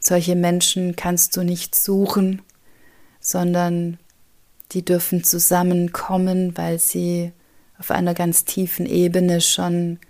solche 0.03 0.35
Menschen 0.35 0.97
kannst 0.97 1.37
du 1.37 1.43
nicht 1.45 1.75
suchen, 1.75 2.43
sondern 3.21 3.99
die 4.73 4.85
dürfen 4.85 5.23
zusammenkommen, 5.23 6.57
weil 6.57 6.79
sie 6.79 7.33
auf 7.79 7.91
einer 7.91 8.13
ganz 8.13 8.45
tiefen 8.45 8.85
Ebene 8.85 9.41
schon 9.41 10.01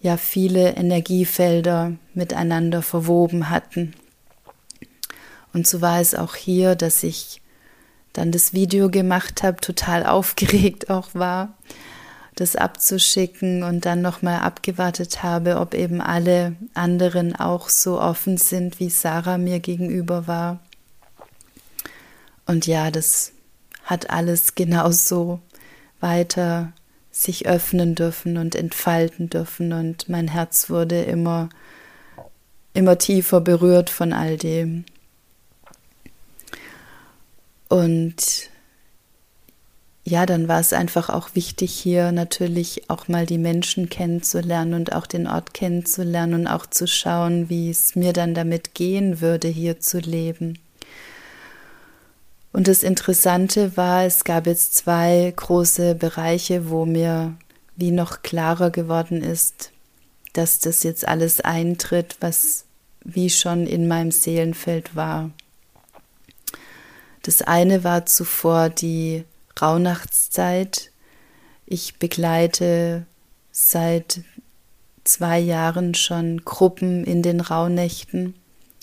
ja 0.00 0.16
viele 0.16 0.76
Energiefelder 0.76 1.92
miteinander 2.14 2.80
verwoben 2.80 3.50
hatten. 3.50 3.94
Und 5.52 5.66
so 5.66 5.82
war 5.82 6.00
es 6.00 6.14
auch 6.14 6.34
hier, 6.34 6.74
dass 6.74 7.02
ich 7.02 7.42
dann 8.14 8.32
das 8.32 8.54
Video 8.54 8.88
gemacht 8.88 9.42
habe, 9.42 9.60
total 9.60 10.06
aufgeregt 10.06 10.88
auch 10.88 11.10
war 11.12 11.54
das 12.36 12.56
abzuschicken 12.56 13.62
und 13.62 13.84
dann 13.86 14.02
nochmal 14.02 14.40
abgewartet 14.40 15.22
habe, 15.22 15.58
ob 15.58 15.74
eben 15.74 16.00
alle 16.00 16.56
anderen 16.74 17.36
auch 17.36 17.68
so 17.68 18.00
offen 18.00 18.36
sind, 18.36 18.80
wie 18.80 18.90
Sarah 18.90 19.38
mir 19.38 19.60
gegenüber 19.60 20.26
war. 20.26 20.60
Und 22.46 22.66
ja, 22.66 22.90
das 22.90 23.32
hat 23.84 24.10
alles 24.10 24.54
genauso 24.54 25.40
weiter 26.00 26.72
sich 27.10 27.46
öffnen 27.46 27.94
dürfen 27.94 28.38
und 28.38 28.54
entfalten 28.54 29.28
dürfen 29.28 29.72
und 29.72 30.08
mein 30.08 30.28
Herz 30.28 30.70
wurde 30.70 31.02
immer 31.02 31.48
immer 32.72 32.98
tiefer 32.98 33.40
berührt 33.40 33.90
von 33.90 34.12
all 34.12 34.36
dem. 34.36 34.84
Und 37.68 38.49
ja, 40.10 40.26
dann 40.26 40.48
war 40.48 40.58
es 40.58 40.72
einfach 40.72 41.08
auch 41.08 41.30
wichtig, 41.34 41.72
hier 41.72 42.10
natürlich 42.10 42.90
auch 42.90 43.06
mal 43.06 43.26
die 43.26 43.38
Menschen 43.38 43.88
kennenzulernen 43.88 44.74
und 44.74 44.92
auch 44.92 45.06
den 45.06 45.28
Ort 45.28 45.54
kennenzulernen 45.54 46.34
und 46.34 46.46
auch 46.48 46.66
zu 46.66 46.88
schauen, 46.88 47.48
wie 47.48 47.70
es 47.70 47.94
mir 47.94 48.12
dann 48.12 48.34
damit 48.34 48.74
gehen 48.74 49.20
würde, 49.20 49.46
hier 49.46 49.78
zu 49.78 49.98
leben. 49.98 50.58
Und 52.52 52.66
das 52.66 52.82
Interessante 52.82 53.76
war, 53.76 54.04
es 54.04 54.24
gab 54.24 54.48
jetzt 54.48 54.74
zwei 54.74 55.32
große 55.34 55.94
Bereiche, 55.94 56.68
wo 56.68 56.84
mir 56.84 57.36
wie 57.76 57.92
noch 57.92 58.22
klarer 58.22 58.70
geworden 58.70 59.22
ist, 59.22 59.70
dass 60.32 60.58
das 60.58 60.82
jetzt 60.82 61.06
alles 61.06 61.40
eintritt, 61.40 62.16
was 62.20 62.64
wie 63.04 63.30
schon 63.30 63.66
in 63.66 63.86
meinem 63.86 64.10
Seelenfeld 64.10 64.96
war. 64.96 65.30
Das 67.22 67.42
eine 67.42 67.84
war 67.84 68.06
zuvor 68.06 68.68
die 68.68 69.24
Rauhnachtszeit. 69.60 70.90
Ich 71.66 71.98
begleite 71.98 73.06
seit 73.52 74.20
zwei 75.04 75.38
Jahren 75.38 75.94
schon 75.94 76.44
Gruppen 76.44 77.04
in 77.04 77.22
den 77.22 77.40
Rauhnächten. 77.40 78.34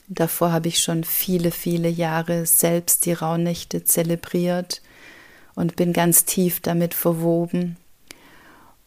Davor 0.08 0.52
habe 0.52 0.70
ich 0.70 0.80
schon 0.80 1.04
viele, 1.04 1.52
viele 1.52 1.90
Jahre 1.90 2.46
selbst 2.46 3.06
die 3.06 3.14
Rauhnächte 3.14 3.84
zelebriert 3.84 4.82
und 5.56 5.76
bin 5.76 5.94
ganz 5.94 6.26
tief 6.26 6.62
damit 6.62 6.94
verwoben. 6.94 7.78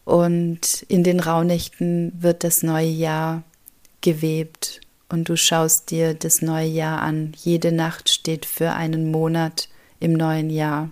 Und 0.05 0.83
in 0.89 1.05
den 1.05 1.21
Rauhnächten 1.21 2.13
wird 2.21 2.43
das 2.43 2.63
neue 2.63 2.89
Jahr 2.89 3.43
gewebt 4.01 4.81
und 5.09 5.29
du 5.29 5.37
schaust 5.37 5.91
dir 5.91 6.15
das 6.15 6.41
neue 6.41 6.69
Jahr 6.69 7.03
an. 7.03 7.33
Jede 7.37 7.73
Nacht 7.73 8.09
steht 8.09 8.47
für 8.47 8.73
einen 8.73 9.11
Monat 9.11 9.69
im 9.99 10.15
neuen 10.15 10.49
Jahr. 10.49 10.91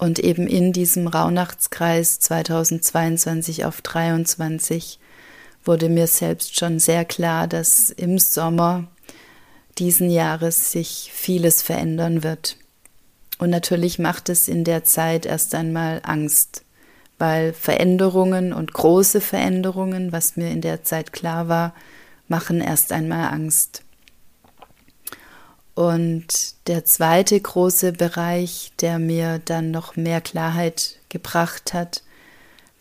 Und 0.00 0.18
eben 0.18 0.46
in 0.46 0.72
diesem 0.72 1.08
Rauhnachtskreis 1.08 2.20
2022 2.20 3.66
auf 3.66 3.82
23 3.82 4.98
wurde 5.62 5.90
mir 5.90 6.06
selbst 6.06 6.56
schon 6.58 6.78
sehr 6.78 7.04
klar, 7.04 7.46
dass 7.46 7.90
im 7.90 8.18
Sommer 8.18 8.84
diesen 9.76 10.08
Jahres 10.08 10.72
sich 10.72 11.10
vieles 11.12 11.60
verändern 11.60 12.22
wird. 12.22 12.56
Und 13.36 13.50
natürlich 13.50 13.98
macht 13.98 14.30
es 14.30 14.48
in 14.48 14.64
der 14.64 14.84
Zeit 14.84 15.26
erst 15.26 15.54
einmal 15.54 16.00
Angst, 16.02 16.64
weil 17.18 17.52
Veränderungen 17.52 18.54
und 18.54 18.72
große 18.72 19.20
Veränderungen, 19.20 20.12
was 20.12 20.34
mir 20.34 20.50
in 20.50 20.62
der 20.62 20.82
Zeit 20.82 21.12
klar 21.12 21.48
war, 21.48 21.74
machen 22.26 22.62
erst 22.62 22.90
einmal 22.92 23.34
Angst. 23.34 23.82
Und 25.74 26.54
der 26.66 26.84
zweite 26.84 27.40
große 27.40 27.92
Bereich, 27.92 28.72
der 28.80 28.98
mir 28.98 29.40
dann 29.44 29.70
noch 29.70 29.96
mehr 29.96 30.20
Klarheit 30.20 30.96
gebracht 31.08 31.72
hat, 31.72 32.02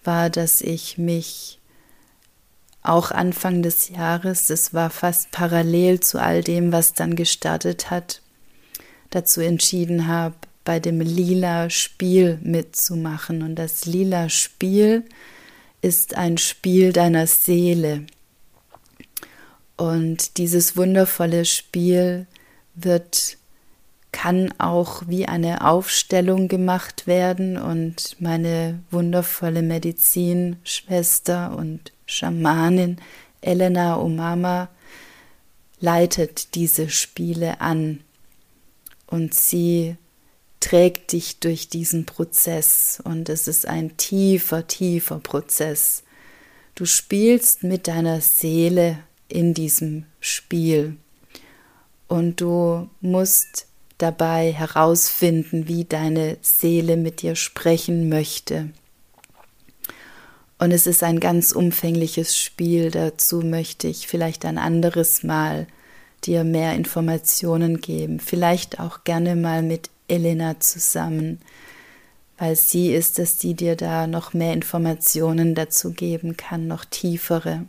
war, 0.03 0.29
dass 0.29 0.61
ich 0.61 0.97
mich 0.97 1.59
auch 2.81 3.11
Anfang 3.11 3.61
des 3.61 3.89
Jahres, 3.89 4.47
das 4.47 4.73
war 4.73 4.89
fast 4.89 5.31
parallel 5.31 5.99
zu 5.99 6.19
all 6.21 6.43
dem, 6.43 6.71
was 6.71 6.93
dann 6.93 7.15
gestartet 7.15 7.89
hat, 7.89 8.21
dazu 9.09 9.41
entschieden 9.41 10.07
habe, 10.07 10.35
bei 10.63 10.79
dem 10.79 11.01
lila 11.01 11.69
Spiel 11.69 12.39
mitzumachen. 12.41 13.43
Und 13.43 13.55
das 13.55 13.85
lila 13.85 14.29
Spiel 14.29 15.03
ist 15.81 16.15
ein 16.15 16.37
Spiel 16.37 16.93
deiner 16.93 17.27
Seele. 17.27 18.05
Und 19.77 20.37
dieses 20.37 20.75
wundervolle 20.75 21.45
Spiel 21.45 22.27
wird 22.83 23.37
kann 24.11 24.51
auch 24.57 25.03
wie 25.07 25.27
eine 25.27 25.65
Aufstellung 25.65 26.47
gemacht 26.47 27.05
werden 27.05 27.57
und 27.57 28.15
meine 28.19 28.79
wundervolle 28.89 29.61
Medizinschwester 29.61 31.55
und 31.55 31.91
Schamanin 32.05 32.97
Elena 33.41 33.99
Omama 33.99 34.69
leitet 35.79 36.55
diese 36.55 36.89
Spiele 36.89 37.61
an. 37.61 38.01
Und 39.07 39.33
sie 39.33 39.95
trägt 40.59 41.13
dich 41.13 41.39
durch 41.39 41.69
diesen 41.69 42.05
Prozess. 42.05 43.01
Und 43.03 43.29
es 43.29 43.47
ist 43.47 43.65
ein 43.65 43.95
tiefer, 43.97 44.67
tiefer 44.67 45.19
Prozess. 45.19 46.03
Du 46.75 46.85
spielst 46.85 47.63
mit 47.63 47.87
deiner 47.87 48.21
Seele 48.21 48.99
in 49.27 49.53
diesem 49.53 50.05
Spiel 50.19 50.97
und 52.09 52.41
du 52.41 52.89
musst 52.99 53.67
dabei 53.99 54.51
herausfinden, 54.51 55.67
wie 55.67 55.85
deine 55.85 56.37
Seele 56.41 56.97
mit 56.97 57.21
dir 57.21 57.35
sprechen 57.35 58.09
möchte. 58.09 58.69
Und 60.57 60.71
es 60.71 60.87
ist 60.87 61.03
ein 61.03 61.21
ganz 61.21 61.53
umfängliches 61.53 62.37
Spiel. 62.37 62.91
Dazu 62.91 63.41
möchte 63.41 63.87
ich 63.87 64.07
vielleicht 64.07 64.43
ein 64.43 64.57
anderes 64.57 65.23
Mal 65.23 65.67
dir 66.25 66.43
mehr 66.43 66.73
Informationen 66.73 67.79
geben. 67.79 68.19
Vielleicht 68.19 68.79
auch 68.79 69.05
gerne 69.05 69.37
mal 69.37 69.61
mit 69.61 69.89
Elena 70.09 70.59
zusammen, 70.59 71.39
weil 72.37 72.55
sie 72.55 72.91
ist 72.91 73.19
es, 73.19 73.37
die 73.37 73.53
dir 73.53 73.75
da 73.75 74.07
noch 74.07 74.33
mehr 74.33 74.53
Informationen 74.53 75.55
dazu 75.55 75.91
geben 75.91 76.35
kann, 76.35 76.67
noch 76.67 76.83
tiefere. 76.83 77.65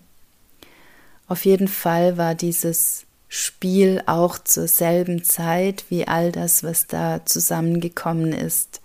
Auf 1.28 1.44
jeden 1.44 1.68
Fall 1.68 2.16
war 2.16 2.34
dieses 2.34 3.06
Spiel 3.32 4.02
auch 4.06 4.38
zur 4.38 4.66
selben 4.66 5.22
Zeit 5.22 5.84
wie 5.88 6.06
all 6.08 6.32
das, 6.32 6.64
was 6.64 6.88
da 6.88 7.24
zusammengekommen 7.24 8.32
ist. 8.32 8.80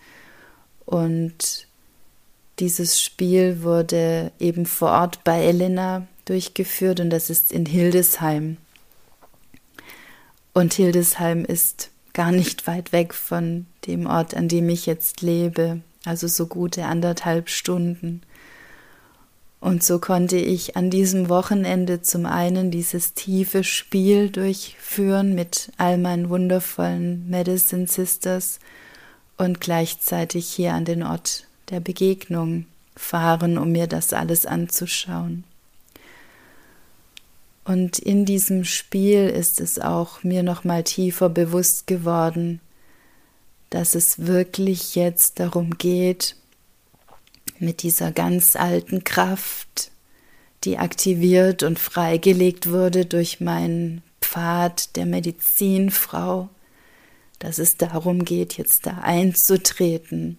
Und 0.85 1.67
dieses 2.59 3.01
Spiel 3.01 3.63
wurde 3.63 4.31
eben 4.39 4.67
vor 4.67 4.91
Ort 4.91 5.23
bei 5.23 5.43
Elena 5.43 6.07
durchgeführt 6.25 6.99
und 6.99 7.09
das 7.09 7.31
ist 7.31 7.51
in 7.51 7.65
Hildesheim. 7.65 8.57
Und 10.53 10.75
Hildesheim 10.75 11.43
ist 11.43 11.89
gar 12.13 12.31
nicht 12.31 12.67
weit 12.67 12.91
weg 12.91 13.15
von 13.15 13.65
dem 13.87 14.05
Ort, 14.05 14.35
an 14.35 14.47
dem 14.47 14.69
ich 14.69 14.85
jetzt 14.85 15.21
lebe, 15.21 15.81
also 16.05 16.27
so 16.27 16.45
gute 16.45 16.85
anderthalb 16.85 17.49
Stunden. 17.49 18.21
Und 19.65 19.81
so 19.81 19.97
konnte 19.97 20.37
ich 20.37 20.77
an 20.77 20.91
diesem 20.91 21.27
Wochenende 21.27 22.03
zum 22.03 22.27
einen 22.27 22.69
dieses 22.69 23.15
tiefe 23.15 23.63
Spiel 23.63 24.29
durchführen 24.29 25.33
mit 25.33 25.71
all 25.77 25.97
meinen 25.97 26.29
wundervollen 26.29 27.27
Medicine 27.31 27.87
Sisters 27.87 28.59
und 29.37 29.61
gleichzeitig 29.61 30.47
hier 30.47 30.75
an 30.75 30.85
den 30.85 31.01
Ort 31.01 31.47
der 31.71 31.79
Begegnung 31.79 32.67
fahren, 32.95 33.57
um 33.57 33.71
mir 33.71 33.87
das 33.87 34.13
alles 34.13 34.45
anzuschauen. 34.45 35.45
Und 37.63 37.97
in 37.97 38.25
diesem 38.25 38.65
Spiel 38.65 39.29
ist 39.29 39.59
es 39.59 39.79
auch 39.79 40.21
mir 40.21 40.43
noch 40.43 40.63
mal 40.63 40.83
tiefer 40.83 41.27
bewusst 41.27 41.87
geworden, 41.87 42.59
dass 43.71 43.95
es 43.95 44.27
wirklich 44.27 44.93
jetzt 44.93 45.39
darum 45.39 45.79
geht, 45.79 46.35
mit 47.59 47.83
dieser 47.83 48.11
ganz 48.11 48.55
alten 48.55 49.03
Kraft, 49.03 49.91
die 50.63 50.77
aktiviert 50.77 51.63
und 51.63 51.79
freigelegt 51.79 52.69
wurde 52.69 53.05
durch 53.05 53.39
meinen 53.39 54.01
Pfad 54.21 54.95
der 54.95 55.05
Medizinfrau, 55.05 56.49
dass 57.39 57.59
es 57.59 57.77
darum 57.77 58.25
geht, 58.25 58.57
jetzt 58.57 58.85
da 58.85 58.99
einzutreten. 58.99 60.37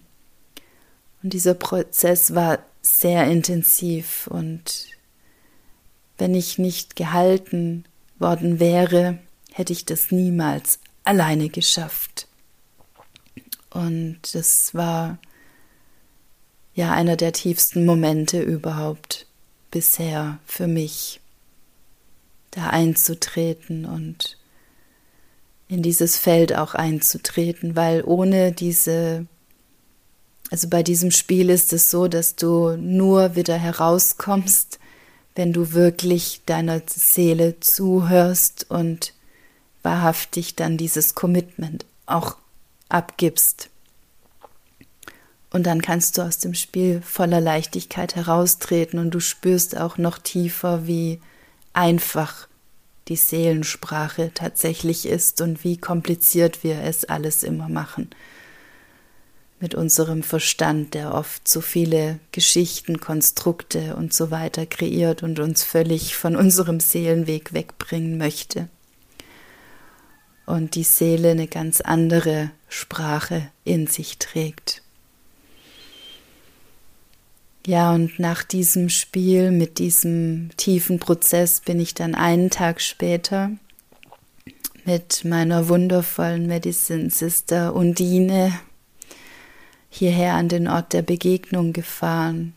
Und 1.23 1.33
dieser 1.33 1.53
Prozess 1.53 2.35
war 2.35 2.59
sehr 2.81 3.25
intensiv 3.27 4.27
und 4.27 4.87
wenn 6.17 6.33
ich 6.33 6.57
nicht 6.57 6.95
gehalten 6.95 7.85
worden 8.17 8.59
wäre, 8.59 9.19
hätte 9.51 9.73
ich 9.73 9.85
das 9.85 10.11
niemals 10.11 10.79
alleine 11.03 11.49
geschafft. 11.49 12.27
Und 13.69 14.33
es 14.33 14.73
war 14.73 15.19
ja 16.77 16.91
einer 16.93 17.15
der 17.17 17.33
tiefsten 17.33 17.85
Momente 17.85 18.39
überhaupt 18.39 19.25
bisher 19.71 20.37
für 20.45 20.67
mich, 20.67 21.19
da 22.51 22.67
einzutreten 22.67 23.85
und 23.85 24.37
in 25.67 25.81
dieses 25.81 26.17
Feld 26.17 26.55
auch 26.55 26.75
einzutreten, 26.75 27.75
weil 27.75 28.03
ohne 28.05 28.51
diese, 28.51 29.25
also 30.51 30.69
bei 30.69 30.83
diesem 30.83 31.09
Spiel 31.09 31.49
ist 31.49 31.73
es 31.73 31.89
so, 31.89 32.07
dass 32.07 32.35
du 32.35 32.77
nur 32.77 33.35
wieder 33.35 33.57
herauskommst, 33.57 34.79
wenn 35.35 35.53
du 35.53 35.73
wirklich 35.73 36.41
deiner 36.45 36.83
Seele 36.87 37.59
zuhörst 37.59 38.69
und 38.69 39.13
wahrhaftig 39.81 40.55
dann 40.55 40.77
dieses 40.77 41.15
Commitment 41.15 41.85
auch 42.05 42.37
abgibst. 42.87 43.71
Und 45.49 45.65
dann 45.65 45.81
kannst 45.81 46.17
du 46.17 46.23
aus 46.23 46.39
dem 46.39 46.53
Spiel 46.53 47.01
voller 47.01 47.39
Leichtigkeit 47.39 48.15
heraustreten 48.15 48.99
und 48.99 49.11
du 49.11 49.19
spürst 49.19 49.77
auch 49.77 49.97
noch 49.97 50.17
tiefer, 50.17 50.87
wie 50.87 51.21
einfach 51.73 52.47
die 53.07 53.15
Seelensprache 53.15 54.31
tatsächlich 54.33 55.05
ist 55.05 55.39
und 55.41 55.63
wie 55.63 55.77
kompliziert 55.77 56.63
wir 56.63 56.81
es 56.81 57.05
alles 57.05 57.43
immer 57.43 57.69
machen. 57.69 58.09
Mit 59.59 59.73
unserem 59.73 60.21
Verstand, 60.21 60.93
der 60.93 61.13
oft 61.13 61.47
so 61.47 61.61
viele 61.61 62.19
Geschichten, 62.31 62.99
Konstrukte 62.99 63.95
und 63.95 64.13
so 64.13 64.29
weiter 64.29 64.65
kreiert 64.65 65.23
und 65.23 65.39
uns 65.39 65.63
völlig 65.63 66.15
von 66.15 66.35
unserem 66.35 66.79
Seelenweg 66.79 67.53
wegbringen 67.53 68.17
möchte. 68.17 68.67
Und 70.45 70.75
die 70.75 70.83
Seele 70.83 71.31
eine 71.31 71.47
ganz 71.47 71.81
andere 71.81 72.51
Sprache 72.69 73.49
in 73.63 73.87
sich 73.87 74.19
trägt. 74.19 74.83
Ja, 77.67 77.93
und 77.93 78.17
nach 78.17 78.45
diesem 78.45 78.87
Spiel, 78.87 79.51
mit 79.51 79.77
diesem 79.77 80.51
tiefen 80.55 80.99
Prozess, 80.99 81.59
bin 81.59 81.81
ich 81.81 81.93
dann 81.93 82.15
einen 82.15 82.49
Tag 82.49 82.79
später 82.79 83.51
mit 84.85 85.25
meiner 85.25 85.67
wundervollen 85.67 86.47
Medicine 86.47 87.09
Sister 87.09 87.75
Undine 87.75 88.57
hierher 89.89 90.35
an 90.35 90.47
den 90.47 90.69
Ort 90.69 90.93
der 90.93 91.01
Begegnung 91.01 91.73
gefahren. 91.73 92.53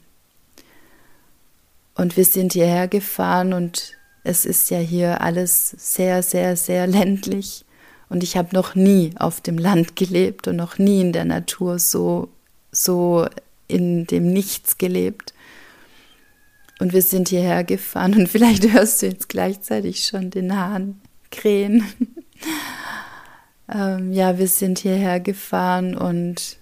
Und 1.96 2.16
wir 2.16 2.24
sind 2.24 2.52
hierher 2.52 2.86
gefahren 2.86 3.52
und 3.52 3.94
es 4.22 4.46
ist 4.46 4.70
ja 4.70 4.78
hier 4.78 5.22
alles 5.22 5.70
sehr, 5.70 6.22
sehr, 6.22 6.54
sehr 6.54 6.86
ländlich. 6.86 7.64
Und 8.08 8.22
ich 8.22 8.36
habe 8.36 8.54
noch 8.54 8.76
nie 8.76 9.10
auf 9.16 9.40
dem 9.40 9.58
Land 9.58 9.96
gelebt 9.96 10.46
und 10.46 10.54
noch 10.54 10.78
nie 10.78 11.00
in 11.00 11.12
der 11.12 11.24
Natur 11.24 11.80
so, 11.80 12.28
so 12.70 13.26
in 13.70 14.06
dem 14.06 14.32
Nichts 14.32 14.78
gelebt. 14.78 15.34
Und 16.78 16.92
wir 16.92 17.02
sind 17.02 17.28
hierher 17.28 17.64
gefahren 17.64 18.14
und 18.14 18.28
vielleicht 18.30 18.70
hörst 18.72 19.02
du 19.02 19.06
jetzt 19.06 19.28
gleichzeitig 19.28 20.04
schon 20.04 20.30
den 20.30 20.56
Hahn 20.56 21.00
krähen. 21.30 21.84
ähm, 23.72 24.12
ja, 24.12 24.38
wir 24.38 24.48
sind 24.48 24.78
hierher 24.78 25.20
gefahren 25.20 25.96
und 25.96 26.58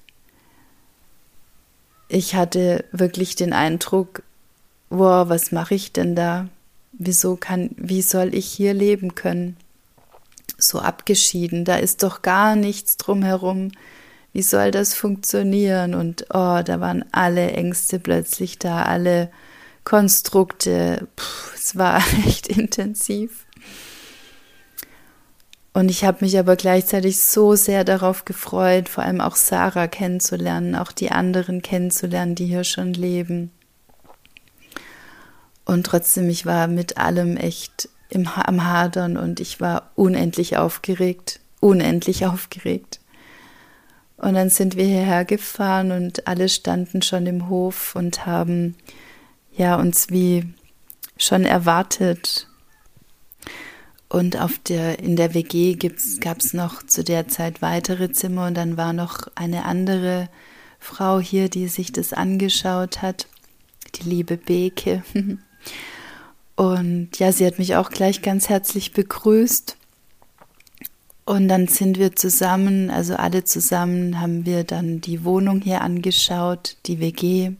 ich 2.08 2.34
hatte 2.34 2.84
wirklich 2.90 3.36
den 3.36 3.52
Eindruck, 3.52 4.22
wow, 4.90 5.28
was 5.28 5.52
mache 5.52 5.74
ich 5.74 5.92
denn 5.92 6.16
da? 6.16 6.48
Wieso 6.92 7.36
kann, 7.36 7.70
wie 7.76 8.02
soll 8.02 8.34
ich 8.34 8.46
hier 8.46 8.74
leben 8.74 9.14
können? 9.14 9.56
So 10.56 10.80
abgeschieden, 10.80 11.64
da 11.64 11.76
ist 11.76 12.02
doch 12.02 12.22
gar 12.22 12.56
nichts 12.56 12.96
drumherum 12.96 13.70
wie 14.32 14.42
soll 14.42 14.70
das 14.70 14.94
funktionieren? 14.94 15.94
Und 15.94 16.26
oh, 16.30 16.62
da 16.64 16.80
waren 16.80 17.04
alle 17.12 17.52
Ängste 17.52 17.98
plötzlich 17.98 18.58
da, 18.58 18.82
alle 18.82 19.30
Konstrukte. 19.84 21.08
Puh, 21.16 21.54
es 21.54 21.76
war 21.76 22.02
echt 22.26 22.48
intensiv. 22.48 23.46
Und 25.72 25.90
ich 25.90 26.04
habe 26.04 26.24
mich 26.24 26.38
aber 26.38 26.56
gleichzeitig 26.56 27.20
so 27.22 27.54
sehr 27.54 27.84
darauf 27.84 28.24
gefreut, 28.24 28.88
vor 28.88 29.04
allem 29.04 29.20
auch 29.20 29.36
Sarah 29.36 29.86
kennenzulernen, 29.86 30.74
auch 30.74 30.90
die 30.90 31.12
anderen 31.12 31.62
kennenzulernen, 31.62 32.34
die 32.34 32.46
hier 32.46 32.64
schon 32.64 32.94
leben. 32.94 33.52
Und 35.64 35.86
trotzdem, 35.86 36.28
ich 36.30 36.46
war 36.46 36.66
mit 36.66 36.96
allem 36.96 37.36
echt 37.36 37.90
im, 38.08 38.26
am 38.26 38.64
Hadern 38.64 39.16
und 39.16 39.38
ich 39.38 39.60
war 39.60 39.90
unendlich 39.94 40.56
aufgeregt, 40.56 41.40
unendlich 41.60 42.26
aufgeregt. 42.26 43.00
Und 44.18 44.34
dann 44.34 44.50
sind 44.50 44.76
wir 44.76 44.84
hierher 44.84 45.24
gefahren 45.24 45.92
und 45.92 46.26
alle 46.26 46.48
standen 46.48 47.02
schon 47.02 47.26
im 47.26 47.48
Hof 47.48 47.94
und 47.94 48.26
haben 48.26 48.76
ja 49.56 49.76
uns 49.76 50.10
wie 50.10 50.44
schon 51.16 51.44
erwartet. 51.44 52.48
Und 54.08 54.40
auf 54.40 54.58
der, 54.58 54.98
in 54.98 55.16
der 55.16 55.34
WG 55.34 55.76
gab 56.20 56.38
es 56.38 56.52
noch 56.52 56.82
zu 56.82 57.04
der 57.04 57.28
Zeit 57.28 57.62
weitere 57.62 58.10
Zimmer 58.10 58.46
und 58.46 58.54
dann 58.54 58.76
war 58.76 58.92
noch 58.92 59.28
eine 59.34 59.64
andere 59.64 60.28
Frau 60.80 61.20
hier, 61.20 61.48
die 61.48 61.68
sich 61.68 61.92
das 61.92 62.12
angeschaut 62.12 63.02
hat, 63.02 63.26
die 63.96 64.08
liebe 64.08 64.36
Beke. 64.36 65.02
Und 66.56 67.18
ja, 67.20 67.30
sie 67.30 67.46
hat 67.46 67.58
mich 67.60 67.76
auch 67.76 67.90
gleich 67.90 68.20
ganz 68.20 68.48
herzlich 68.48 68.92
begrüßt. 68.92 69.76
Und 71.28 71.48
dann 71.48 71.68
sind 71.68 71.98
wir 71.98 72.16
zusammen, 72.16 72.88
also 72.88 73.14
alle 73.14 73.44
zusammen, 73.44 74.18
haben 74.18 74.46
wir 74.46 74.64
dann 74.64 75.02
die 75.02 75.24
Wohnung 75.24 75.60
hier 75.60 75.82
angeschaut, 75.82 76.78
die 76.86 77.00
WG. 77.00 77.52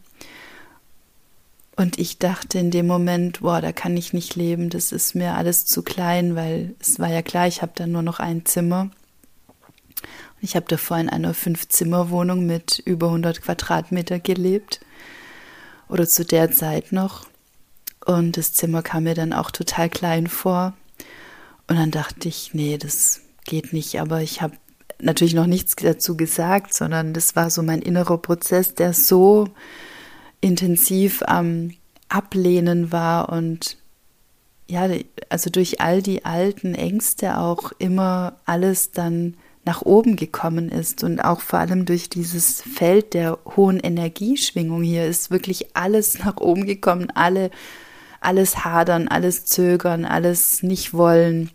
Und 1.77 1.99
ich 1.99 2.17
dachte 2.17 2.59
in 2.59 2.71
dem 2.71 2.87
Moment, 2.87 3.41
boah, 3.41 3.61
da 3.61 3.73
kann 3.73 3.95
ich 3.95 4.15
nicht 4.15 4.37
leben, 4.37 4.71
das 4.71 4.91
ist 4.91 5.15
mir 5.15 5.35
alles 5.35 5.67
zu 5.67 5.83
klein, 5.83 6.35
weil 6.35 6.77
es 6.81 6.99
war 6.99 7.11
ja 7.11 7.21
klar, 7.21 7.47
ich 7.47 7.61
habe 7.61 7.73
dann 7.75 7.93
nur 7.93 8.01
noch 8.01 8.21
ein 8.21 8.47
Zimmer. 8.47 8.89
Und 10.01 10.41
ich 10.41 10.57
habe 10.57 10.65
davor 10.67 10.97
in 10.97 11.11
einer 11.11 11.35
Fünf-Zimmer-Wohnung 11.35 12.47
mit 12.47 12.79
über 12.79 13.09
100 13.09 13.43
Quadratmeter 13.43 14.19
gelebt. 14.19 14.81
Oder 15.91 16.09
zu 16.09 16.25
der 16.25 16.53
Zeit 16.53 16.91
noch. 16.91 17.27
Und 18.07 18.39
das 18.39 18.55
Zimmer 18.55 18.81
kam 18.81 19.03
mir 19.03 19.15
dann 19.15 19.35
auch 19.35 19.51
total 19.51 19.91
klein 19.91 20.27
vor. 20.27 20.73
Und 21.67 21.77
dann 21.77 21.91
dachte 21.91 22.29
ich, 22.29 22.55
nee, 22.55 22.79
das 22.79 23.28
geht 23.49 23.73
nicht, 23.73 24.01
aber 24.01 24.23
ich 24.23 24.41
habe 24.41 24.55
natürlich 25.01 25.35
noch 25.35 25.47
nichts 25.47 25.75
dazu 25.75 26.17
gesagt, 26.17 26.73
sondern 26.75 27.13
das 27.13 27.35
war 27.35 27.51
so 27.51 27.63
mein 27.63 27.83
innerer 27.83 28.19
Prozess, 28.19 28.75
der 28.75 28.93
so 28.93 29.49
intensiv 30.41 31.23
am 31.27 31.73
Ablehnen 32.09 32.93
war 32.93 33.31
und 33.31 33.77
ja, 34.69 34.89
also 35.31 35.51
durch 35.51 35.81
all 35.81 36.03
die 36.03 36.25
alten 36.25 36.75
Ängste 36.75 37.39
auch 37.39 37.73
immer 37.79 38.37
alles 38.45 38.93
dann 38.93 39.35
nach 39.65 39.83
oben 39.83 40.17
gekommen 40.17 40.69
ist 40.69 41.03
und 41.03 41.21
auch 41.21 41.41
vor 41.41 41.59
allem 41.59 41.85
durch 41.87 42.11
dieses 42.11 42.63
Feld 42.63 43.15
der 43.15 43.39
hohen 43.57 43.81
Energieschwingung 43.81 44.83
hier 44.83 45.07
ist 45.07 45.31
wirklich 45.31 45.75
alles 45.75 46.19
nach 46.25 46.37
oben 46.37 46.67
gekommen, 46.67 47.11
alle 47.15 47.51
alles 48.21 48.65
hadern, 48.65 49.09
alles 49.09 49.45
zögern, 49.45 50.05
alles 50.05 50.63
nicht 50.63 50.93
wollen. 50.93 51.51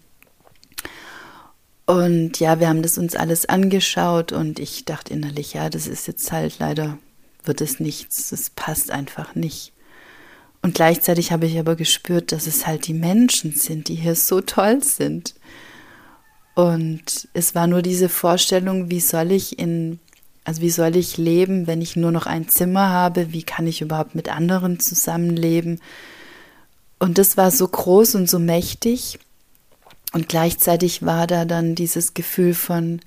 Und 1.85 2.39
ja, 2.39 2.59
wir 2.59 2.69
haben 2.69 2.81
das 2.81 2.97
uns 2.97 3.15
alles 3.15 3.45
angeschaut 3.45 4.31
und 4.31 4.59
ich 4.59 4.85
dachte 4.85 5.13
innerlich, 5.13 5.53
ja, 5.53 5.69
das 5.69 5.87
ist 5.87 6.07
jetzt 6.07 6.31
halt 6.31 6.59
leider, 6.59 6.97
wird 7.43 7.59
es 7.59 7.79
nichts, 7.79 8.29
das 8.29 8.49
passt 8.49 8.89
einfach 8.89 9.35
nicht. 9.35 9.73
Und 10.61 10.75
gleichzeitig 10.75 11.33
habe 11.33 11.45
ich 11.45 11.59
aber 11.59 11.75
gespürt, 11.75 12.31
dass 12.31 12.47
es 12.47 12.65
halt 12.65 12.87
die 12.87 12.93
Menschen 12.93 13.51
sind, 13.51 13.89
die 13.89 13.95
hier 13.95 14.15
so 14.15 14.39
toll 14.39 14.81
sind. 14.81 15.35
Und 16.55 17.27
es 17.33 17.53
war 17.53 17.67
nur 17.67 17.81
diese 17.81 18.07
Vorstellung, 18.07 18.89
wie 18.89 19.01
soll 19.01 19.33
ich 19.33 19.59
in, 19.59 19.99
also 20.45 20.61
wie 20.61 20.69
soll 20.69 20.95
ich 20.95 21.17
leben, 21.17 21.67
wenn 21.67 21.81
ich 21.81 21.97
nur 21.97 22.11
noch 22.11 22.27
ein 22.27 22.47
Zimmer 22.47 22.89
habe? 22.89 23.33
Wie 23.33 23.43
kann 23.43 23.67
ich 23.67 23.81
überhaupt 23.81 24.15
mit 24.15 24.29
anderen 24.29 24.79
zusammenleben? 24.79 25.81
Und 26.97 27.17
das 27.17 27.35
war 27.35 27.51
so 27.51 27.67
groß 27.67 28.15
und 28.15 28.29
so 28.29 28.39
mächtig. 28.39 29.19
Und 30.13 30.29
gleichzeitig 30.29 31.03
war 31.03 31.27
da 31.27 31.43
dann 31.43 31.75
dieses 31.75 32.13
Gefühl 32.13 32.53
von 32.53 33.01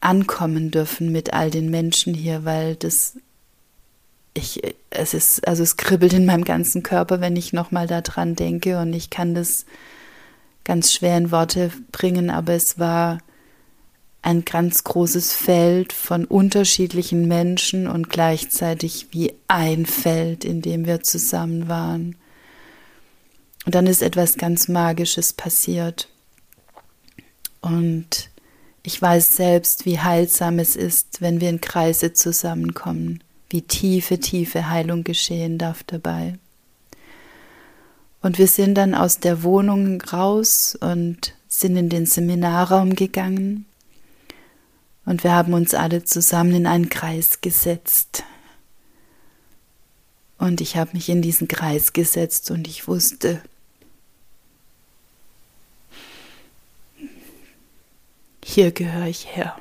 ankommen 0.00 0.70
dürfen 0.70 1.12
mit 1.12 1.32
all 1.32 1.50
den 1.50 1.70
Menschen 1.70 2.14
hier, 2.14 2.44
weil 2.44 2.76
das 2.76 3.18
ich 4.34 4.62
es 4.90 5.14
ist 5.14 5.46
also 5.46 5.62
es 5.62 5.76
kribbelt 5.76 6.12
in 6.12 6.26
meinem 6.26 6.44
ganzen 6.44 6.82
Körper, 6.82 7.20
wenn 7.20 7.36
ich 7.36 7.52
noch 7.52 7.70
mal 7.70 7.86
daran 7.86 8.36
denke 8.36 8.78
und 8.78 8.92
ich 8.92 9.10
kann 9.10 9.34
das 9.34 9.66
ganz 10.64 10.92
schwer 10.92 11.16
in 11.16 11.30
Worte 11.30 11.70
bringen, 11.92 12.30
aber 12.30 12.54
es 12.54 12.78
war 12.78 13.18
ein 14.22 14.44
ganz 14.44 14.82
großes 14.82 15.34
Feld 15.34 15.92
von 15.92 16.24
unterschiedlichen 16.24 17.28
Menschen 17.28 17.86
und 17.86 18.10
gleichzeitig 18.10 19.08
wie 19.12 19.34
ein 19.46 19.86
Feld, 19.86 20.44
in 20.44 20.62
dem 20.62 20.86
wir 20.86 21.02
zusammen 21.02 21.68
waren. 21.68 22.16
Und 23.66 23.74
dann 23.74 23.86
ist 23.86 24.00
etwas 24.00 24.36
ganz 24.38 24.68
Magisches 24.68 25.32
passiert. 25.32 26.08
Und 27.60 28.30
ich 28.84 29.02
weiß 29.02 29.36
selbst, 29.36 29.84
wie 29.84 29.98
heilsam 29.98 30.60
es 30.60 30.76
ist, 30.76 31.20
wenn 31.20 31.40
wir 31.40 31.50
in 31.50 31.60
Kreise 31.60 32.12
zusammenkommen, 32.12 33.22
wie 33.50 33.62
tiefe, 33.62 34.20
tiefe 34.20 34.70
Heilung 34.70 35.02
geschehen 35.02 35.58
darf 35.58 35.82
dabei. 35.82 36.38
Und 38.22 38.38
wir 38.38 38.46
sind 38.46 38.76
dann 38.76 38.94
aus 38.94 39.18
der 39.18 39.42
Wohnung 39.42 40.00
raus 40.00 40.78
und 40.80 41.34
sind 41.48 41.76
in 41.76 41.88
den 41.88 42.06
Seminarraum 42.06 42.94
gegangen. 42.94 43.66
Und 45.04 45.24
wir 45.24 45.32
haben 45.32 45.54
uns 45.54 45.74
alle 45.74 46.04
zusammen 46.04 46.54
in 46.54 46.66
einen 46.68 46.88
Kreis 46.88 47.40
gesetzt. 47.40 48.22
Und 50.38 50.60
ich 50.60 50.76
habe 50.76 50.90
mich 50.92 51.08
in 51.08 51.22
diesen 51.22 51.48
Kreis 51.48 51.92
gesetzt 51.92 52.52
und 52.52 52.68
ich 52.68 52.86
wusste, 52.86 53.42
hier 58.48 58.70
gehöre 58.70 59.08
ich 59.08 59.34
her. 59.34 59.60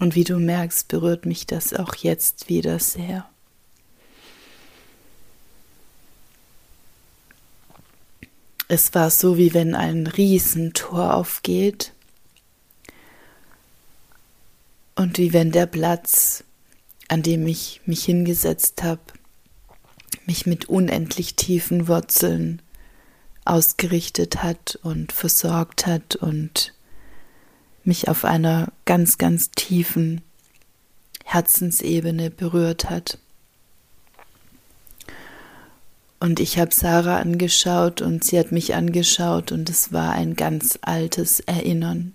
Und 0.00 0.16
wie 0.16 0.24
du 0.24 0.38
merkst, 0.38 0.88
berührt 0.88 1.24
mich 1.24 1.46
das 1.46 1.72
auch 1.72 1.94
jetzt 1.94 2.48
wieder 2.48 2.80
sehr. 2.80 3.28
Es 8.66 8.92
war 8.92 9.10
so, 9.10 9.38
wie 9.38 9.54
wenn 9.54 9.76
ein 9.76 10.08
Riesentor 10.08 11.14
aufgeht 11.14 11.92
und 14.96 15.16
wie 15.18 15.32
wenn 15.32 15.52
der 15.52 15.66
Platz, 15.66 16.42
an 17.06 17.22
dem 17.22 17.46
ich 17.46 17.80
mich 17.86 18.04
hingesetzt 18.04 18.82
habe, 18.82 19.00
mich 20.26 20.44
mit 20.44 20.68
unendlich 20.68 21.36
tiefen 21.36 21.86
Wurzeln 21.86 22.60
ausgerichtet 23.44 24.42
hat 24.42 24.78
und 24.82 25.12
versorgt 25.12 25.86
hat 25.86 26.16
und 26.16 26.74
mich 27.84 28.08
auf 28.08 28.24
einer 28.24 28.72
ganz, 28.84 29.18
ganz 29.18 29.50
tiefen 29.50 30.20
Herzensebene 31.24 32.30
berührt 32.30 32.90
hat. 32.90 33.18
Und 36.18 36.38
ich 36.38 36.58
habe 36.58 36.74
Sarah 36.74 37.18
angeschaut 37.18 38.02
und 38.02 38.24
sie 38.24 38.38
hat 38.38 38.52
mich 38.52 38.74
angeschaut 38.74 39.52
und 39.52 39.70
es 39.70 39.92
war 39.92 40.12
ein 40.12 40.36
ganz 40.36 40.78
altes 40.82 41.40
Erinnern, 41.40 42.14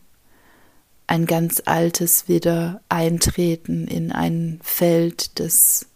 ein 1.07 1.25
ganz 1.25 1.63
altes 1.65 2.27
wieder 2.27 2.81
Eintreten 2.87 3.87
in 3.87 4.11
ein 4.11 4.59
Feld, 4.61 5.39
das 5.39 5.87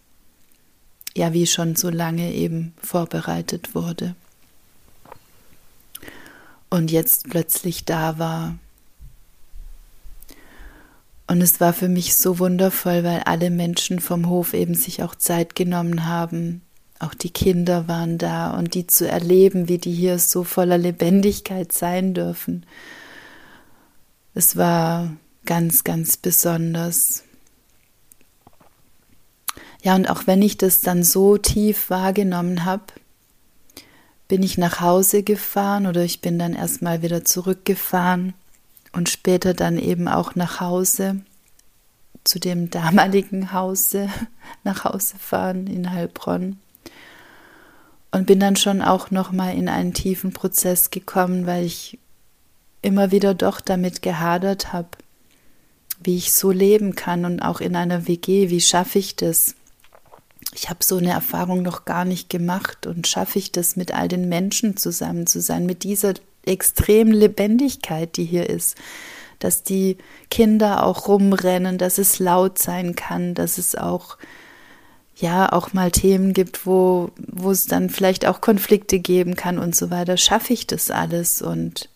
ja 1.16 1.32
wie 1.32 1.46
schon 1.46 1.76
so 1.76 1.88
lange 1.88 2.32
eben 2.32 2.74
vorbereitet 2.82 3.76
wurde 3.76 4.16
und 6.70 6.90
jetzt 6.90 7.28
plötzlich 7.28 7.84
da 7.84 8.18
war. 8.18 8.56
Und 11.26 11.42
es 11.42 11.60
war 11.60 11.72
für 11.72 11.88
mich 11.88 12.16
so 12.16 12.38
wundervoll, 12.38 13.04
weil 13.04 13.20
alle 13.20 13.50
Menschen 13.50 14.00
vom 14.00 14.28
Hof 14.28 14.54
eben 14.54 14.74
sich 14.74 15.02
auch 15.02 15.14
Zeit 15.14 15.54
genommen 15.54 16.06
haben. 16.06 16.62
Auch 16.98 17.14
die 17.14 17.30
Kinder 17.30 17.88
waren 17.88 18.18
da 18.18 18.56
und 18.58 18.74
die 18.74 18.86
zu 18.86 19.08
erleben, 19.08 19.68
wie 19.68 19.78
die 19.78 19.92
hier 19.92 20.18
so 20.18 20.44
voller 20.44 20.76
Lebendigkeit 20.76 21.72
sein 21.72 22.14
dürfen. 22.14 22.66
Es 24.34 24.56
war 24.56 25.12
ganz, 25.46 25.84
ganz 25.84 26.16
besonders. 26.16 27.24
Ja, 29.82 29.94
und 29.94 30.10
auch 30.10 30.26
wenn 30.26 30.42
ich 30.42 30.58
das 30.58 30.80
dann 30.80 31.02
so 31.02 31.38
tief 31.38 31.90
wahrgenommen 31.90 32.64
habe, 32.64 32.84
bin 34.30 34.44
ich 34.44 34.58
nach 34.58 34.80
Hause 34.80 35.24
gefahren 35.24 35.88
oder 35.88 36.04
ich 36.04 36.20
bin 36.20 36.38
dann 36.38 36.54
erstmal 36.54 37.02
wieder 37.02 37.24
zurückgefahren 37.24 38.32
und 38.92 39.08
später 39.08 39.54
dann 39.54 39.76
eben 39.76 40.06
auch 40.06 40.36
nach 40.36 40.60
Hause 40.60 41.16
zu 42.22 42.38
dem 42.38 42.70
damaligen 42.70 43.52
Hause 43.52 44.08
nach 44.64 44.84
Hause 44.84 45.16
fahren 45.18 45.66
in 45.66 45.90
Heilbronn 45.90 46.60
und 48.12 48.28
bin 48.28 48.38
dann 48.38 48.54
schon 48.54 48.82
auch 48.82 49.10
noch 49.10 49.32
mal 49.32 49.52
in 49.52 49.68
einen 49.68 49.94
tiefen 49.94 50.32
Prozess 50.32 50.90
gekommen, 50.90 51.46
weil 51.46 51.64
ich 51.64 51.98
immer 52.82 53.10
wieder 53.10 53.34
doch 53.34 53.60
damit 53.60 54.00
gehadert 54.00 54.72
habe, 54.72 54.90
wie 56.04 56.16
ich 56.16 56.32
so 56.32 56.52
leben 56.52 56.94
kann 56.94 57.24
und 57.24 57.42
auch 57.42 57.60
in 57.60 57.74
einer 57.74 58.06
WG, 58.06 58.48
wie 58.48 58.60
schaffe 58.60 59.00
ich 59.00 59.16
das? 59.16 59.56
Ich 60.54 60.68
habe 60.68 60.82
so 60.82 60.96
eine 60.96 61.10
Erfahrung 61.10 61.62
noch 61.62 61.84
gar 61.84 62.04
nicht 62.04 62.28
gemacht 62.28 62.86
und 62.86 63.06
schaffe 63.06 63.38
ich 63.38 63.52
das 63.52 63.76
mit 63.76 63.94
all 63.94 64.08
den 64.08 64.28
Menschen 64.28 64.76
zusammen 64.76 65.26
zu 65.26 65.40
sein, 65.40 65.66
mit 65.66 65.84
dieser 65.84 66.14
extremen 66.44 67.12
Lebendigkeit, 67.12 68.16
die 68.16 68.24
hier 68.24 68.48
ist, 68.48 68.76
dass 69.38 69.62
die 69.62 69.98
Kinder 70.30 70.84
auch 70.84 71.08
rumrennen, 71.08 71.78
dass 71.78 71.98
es 71.98 72.18
laut 72.18 72.58
sein 72.58 72.96
kann, 72.96 73.34
dass 73.34 73.58
es 73.58 73.74
auch 73.74 74.18
ja 75.16 75.52
auch 75.52 75.72
mal 75.72 75.90
Themen 75.90 76.32
gibt, 76.32 76.66
wo 76.66 77.10
wo 77.16 77.50
es 77.50 77.66
dann 77.66 77.90
vielleicht 77.90 78.26
auch 78.26 78.40
Konflikte 78.40 78.98
geben 78.98 79.36
kann 79.36 79.58
und 79.58 79.76
so 79.76 79.90
weiter. 79.90 80.16
Schaffe 80.16 80.52
ich 80.52 80.66
das 80.66 80.90
alles 80.90 81.42
und 81.42 81.88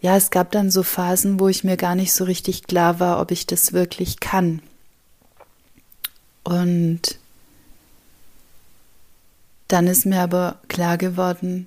ja, 0.00 0.16
es 0.16 0.30
gab 0.30 0.52
dann 0.52 0.70
so 0.70 0.82
Phasen, 0.82 1.40
wo 1.40 1.48
ich 1.48 1.64
mir 1.64 1.76
gar 1.76 1.94
nicht 1.94 2.12
so 2.12 2.24
richtig 2.24 2.66
klar 2.66 3.00
war, 3.00 3.20
ob 3.20 3.30
ich 3.30 3.46
das 3.46 3.72
wirklich 3.72 4.20
kann. 4.20 4.62
Und 6.46 7.18
dann 9.66 9.88
ist 9.88 10.06
mir 10.06 10.20
aber 10.20 10.60
klar 10.68 10.96
geworden, 10.96 11.66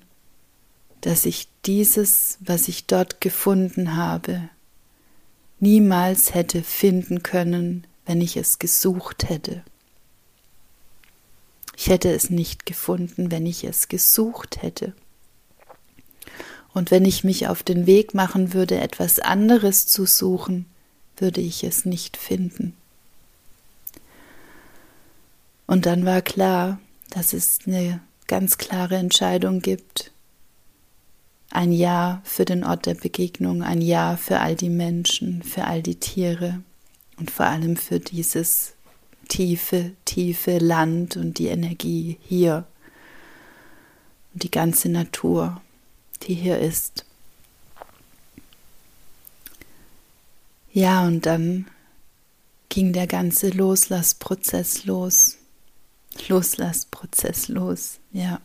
dass 1.02 1.26
ich 1.26 1.48
dieses, 1.66 2.38
was 2.40 2.66
ich 2.66 2.86
dort 2.86 3.20
gefunden 3.20 3.94
habe, 3.96 4.48
niemals 5.58 6.32
hätte 6.32 6.62
finden 6.62 7.22
können, 7.22 7.86
wenn 8.06 8.22
ich 8.22 8.38
es 8.38 8.58
gesucht 8.58 9.28
hätte. 9.28 9.62
Ich 11.76 11.88
hätte 11.88 12.10
es 12.10 12.30
nicht 12.30 12.64
gefunden, 12.64 13.30
wenn 13.30 13.44
ich 13.44 13.64
es 13.64 13.88
gesucht 13.88 14.62
hätte. 14.62 14.94
Und 16.72 16.90
wenn 16.90 17.04
ich 17.04 17.22
mich 17.22 17.48
auf 17.48 17.62
den 17.62 17.84
Weg 17.84 18.14
machen 18.14 18.54
würde, 18.54 18.80
etwas 18.80 19.18
anderes 19.18 19.86
zu 19.86 20.06
suchen, 20.06 20.64
würde 21.18 21.42
ich 21.42 21.64
es 21.64 21.84
nicht 21.84 22.16
finden. 22.16 22.79
Und 25.70 25.86
dann 25.86 26.04
war 26.04 26.20
klar, 26.20 26.80
dass 27.10 27.32
es 27.32 27.60
eine 27.64 28.00
ganz 28.26 28.58
klare 28.58 28.96
Entscheidung 28.96 29.60
gibt, 29.60 30.10
ein 31.50 31.70
Ja 31.70 32.22
für 32.24 32.44
den 32.44 32.64
Ort 32.64 32.86
der 32.86 32.94
Begegnung, 32.94 33.62
ein 33.62 33.80
Ja 33.80 34.16
für 34.16 34.40
all 34.40 34.56
die 34.56 34.68
Menschen, 34.68 35.44
für 35.44 35.62
all 35.66 35.80
die 35.80 35.94
Tiere 35.94 36.60
und 37.18 37.30
vor 37.30 37.46
allem 37.46 37.76
für 37.76 38.00
dieses 38.00 38.72
tiefe, 39.28 39.92
tiefe 40.06 40.58
Land 40.58 41.16
und 41.16 41.38
die 41.38 41.46
Energie 41.46 42.18
hier 42.20 42.64
und 44.34 44.42
die 44.42 44.50
ganze 44.50 44.88
Natur, 44.88 45.60
die 46.24 46.34
hier 46.34 46.58
ist. 46.58 47.04
Ja, 50.72 51.06
und 51.06 51.26
dann 51.26 51.66
ging 52.68 52.92
der 52.92 53.06
ganze 53.06 53.50
Loslassprozess 53.50 54.84
los. 54.84 55.36
Loslassprozess 56.28 57.48
los, 57.48 57.98
ja. 58.12 58.40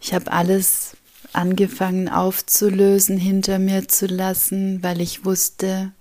Ich 0.00 0.12
habe 0.12 0.30
alles 0.32 0.96
angefangen 1.32 2.08
aufzulösen, 2.08 3.16
hinter 3.16 3.58
mir 3.58 3.88
zu 3.88 4.06
lassen, 4.06 4.82
weil 4.82 5.00
ich 5.00 5.24
wusste, 5.24 5.92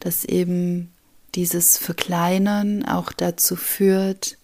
dass 0.00 0.24
eben 0.24 0.92
dieses 1.34 1.78
Verkleinern 1.78 2.84
auch 2.84 3.12
dazu 3.12 3.56
führt, 3.56 4.36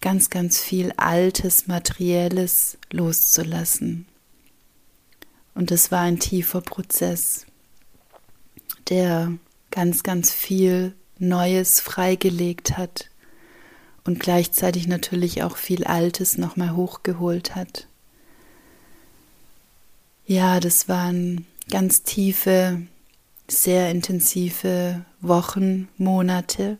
ganz, 0.00 0.30
ganz 0.30 0.58
viel 0.58 0.92
altes, 0.96 1.68
materielles 1.68 2.76
loszulassen. 2.90 4.06
Und 5.54 5.70
das 5.70 5.92
war 5.92 6.00
ein 6.00 6.18
tiefer 6.18 6.60
Prozess, 6.60 7.46
der 8.88 9.32
ganz, 9.70 10.02
ganz 10.02 10.32
viel 10.32 10.94
Neues 11.18 11.80
freigelegt 11.80 12.76
hat 12.76 13.11
und 14.04 14.18
gleichzeitig 14.20 14.88
natürlich 14.88 15.42
auch 15.42 15.56
viel 15.56 15.84
Altes 15.84 16.38
nochmal 16.38 16.74
hochgeholt 16.74 17.54
hat. 17.54 17.86
Ja, 20.26 20.60
das 20.60 20.88
waren 20.88 21.46
ganz 21.70 22.02
tiefe, 22.02 22.82
sehr 23.48 23.90
intensive 23.90 25.04
Wochen, 25.20 25.88
Monate. 25.96 26.78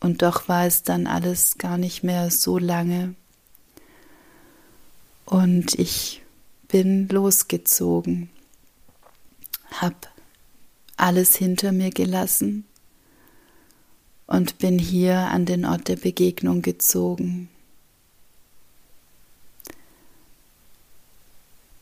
Und 0.00 0.22
doch 0.22 0.48
war 0.48 0.66
es 0.66 0.82
dann 0.82 1.06
alles 1.06 1.58
gar 1.58 1.78
nicht 1.78 2.02
mehr 2.02 2.30
so 2.30 2.58
lange. 2.58 3.14
Und 5.24 5.78
ich 5.78 6.22
bin 6.68 7.08
losgezogen, 7.08 8.28
hab 9.70 10.12
alles 10.96 11.34
hinter 11.36 11.72
mir 11.72 11.90
gelassen 11.90 12.66
und 14.26 14.58
bin 14.58 14.78
hier 14.78 15.16
an 15.16 15.46
den 15.46 15.64
Ort 15.64 15.88
der 15.88 15.96
Begegnung 15.96 16.62
gezogen. 16.62 17.48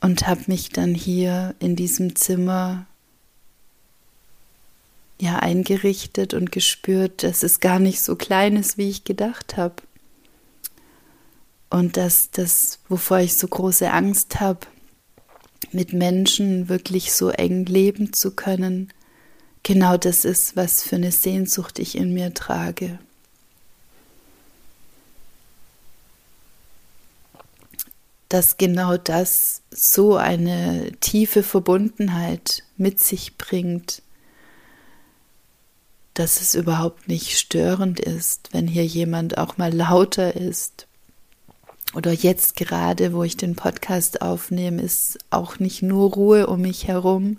und 0.02 0.26
habe 0.26 0.42
mich 0.48 0.68
dann 0.68 0.94
hier 0.94 1.54
in 1.60 1.76
diesem 1.76 2.16
Zimmer 2.16 2.86
ja 5.20 5.38
eingerichtet 5.38 6.34
und 6.34 6.50
gespürt, 6.50 7.22
dass 7.22 7.44
es 7.44 7.60
gar 7.60 7.78
nicht 7.78 8.02
so 8.02 8.16
klein 8.16 8.56
ist, 8.56 8.76
wie 8.76 8.90
ich 8.90 9.04
gedacht 9.04 9.56
habe. 9.56 9.76
Und 11.70 11.96
dass 11.96 12.32
das, 12.32 12.80
wovor 12.88 13.20
ich 13.20 13.34
so 13.34 13.46
große 13.46 13.90
Angst 13.92 14.40
habe, 14.40 14.66
mit 15.70 15.92
Menschen 15.92 16.68
wirklich 16.68 17.12
so 17.12 17.30
eng 17.30 17.64
leben 17.64 18.12
zu 18.12 18.32
können, 18.32 18.92
genau 19.62 19.96
das 19.96 20.24
ist, 20.24 20.56
was 20.56 20.82
für 20.82 20.96
eine 20.96 21.12
Sehnsucht 21.12 21.78
ich 21.78 21.96
in 21.96 22.14
mir 22.14 22.34
trage. 22.34 22.98
dass 28.32 28.56
genau 28.56 28.96
das 28.96 29.60
so 29.70 30.16
eine 30.16 30.90
tiefe 31.00 31.42
Verbundenheit 31.42 32.62
mit 32.78 32.98
sich 32.98 33.36
bringt, 33.36 34.00
dass 36.14 36.40
es 36.40 36.54
überhaupt 36.54 37.08
nicht 37.08 37.38
störend 37.38 38.00
ist, 38.00 38.48
wenn 38.52 38.66
hier 38.66 38.86
jemand 38.86 39.36
auch 39.36 39.58
mal 39.58 39.70
lauter 39.70 40.34
ist. 40.34 40.86
Oder 41.94 42.12
jetzt 42.12 42.56
gerade, 42.56 43.12
wo 43.12 43.22
ich 43.22 43.36
den 43.36 43.54
Podcast 43.54 44.22
aufnehme, 44.22 44.80
ist 44.80 45.18
auch 45.28 45.58
nicht 45.58 45.82
nur 45.82 46.14
Ruhe 46.14 46.46
um 46.46 46.62
mich 46.62 46.88
herum. 46.88 47.38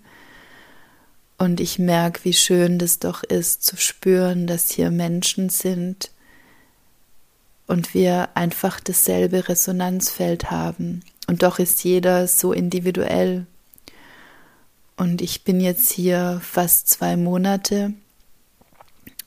Und 1.37 1.59
ich 1.59 1.79
merke, 1.79 2.23
wie 2.23 2.33
schön 2.33 2.79
das 2.79 2.99
doch 2.99 3.23
ist 3.23 3.65
zu 3.65 3.75
spüren, 3.77 4.47
dass 4.47 4.71
hier 4.71 4.91
Menschen 4.91 5.49
sind, 5.49 6.11
und 7.67 7.93
wir 7.93 8.29
einfach 8.35 8.79
dasselbe 8.79 9.47
Resonanzfeld 9.49 10.51
haben. 10.51 11.03
Und 11.27 11.43
doch 11.43 11.59
ist 11.59 11.83
jeder 11.83 12.27
so 12.27 12.51
individuell. 12.51 13.45
Und 14.97 15.21
ich 15.21 15.43
bin 15.43 15.59
jetzt 15.59 15.91
hier 15.91 16.39
fast 16.43 16.89
zwei 16.89 17.17
Monate 17.17 17.93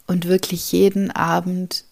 und 0.06 0.26
wirklich 0.26 0.70
jeden 0.70 1.10
Abend 1.10 1.84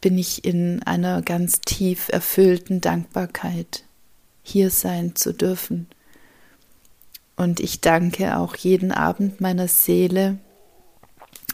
bin 0.00 0.18
ich 0.18 0.44
in 0.44 0.82
einer 0.82 1.22
ganz 1.22 1.62
tief 1.62 2.10
erfüllten 2.10 2.82
Dankbarkeit, 2.82 3.84
hier 4.42 4.68
sein 4.68 5.16
zu 5.16 5.32
dürfen. 5.32 5.86
Und 7.36 7.60
ich 7.60 7.80
danke 7.80 8.36
auch 8.36 8.56
jeden 8.56 8.92
Abend 8.92 9.40
meiner 9.40 9.68
Seele, 9.68 10.38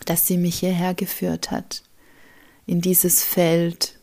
dass 0.05 0.27
sie 0.27 0.37
mich 0.37 0.59
hierher 0.59 0.95
geführt 0.95 1.51
hat 1.51 1.83
in 2.67 2.81
dieses 2.81 3.25
Feld, 3.25 3.99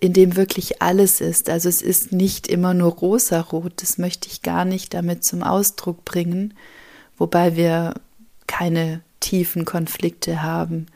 in 0.00 0.12
dem 0.12 0.36
wirklich 0.36 0.82
alles 0.82 1.20
ist. 1.20 1.48
Also 1.48 1.68
es 1.68 1.80
ist 1.82 2.12
nicht 2.12 2.48
immer 2.48 2.74
nur 2.74 2.92
rosarot, 2.92 3.80
das 3.80 3.96
möchte 3.96 4.28
ich 4.28 4.42
gar 4.42 4.64
nicht 4.64 4.92
damit 4.92 5.24
zum 5.24 5.42
Ausdruck 5.42 6.04
bringen, 6.04 6.54
wobei 7.16 7.56
wir 7.56 7.94
keine 8.46 9.00
tiefen 9.20 9.64
Konflikte 9.64 10.42
haben. 10.42 10.86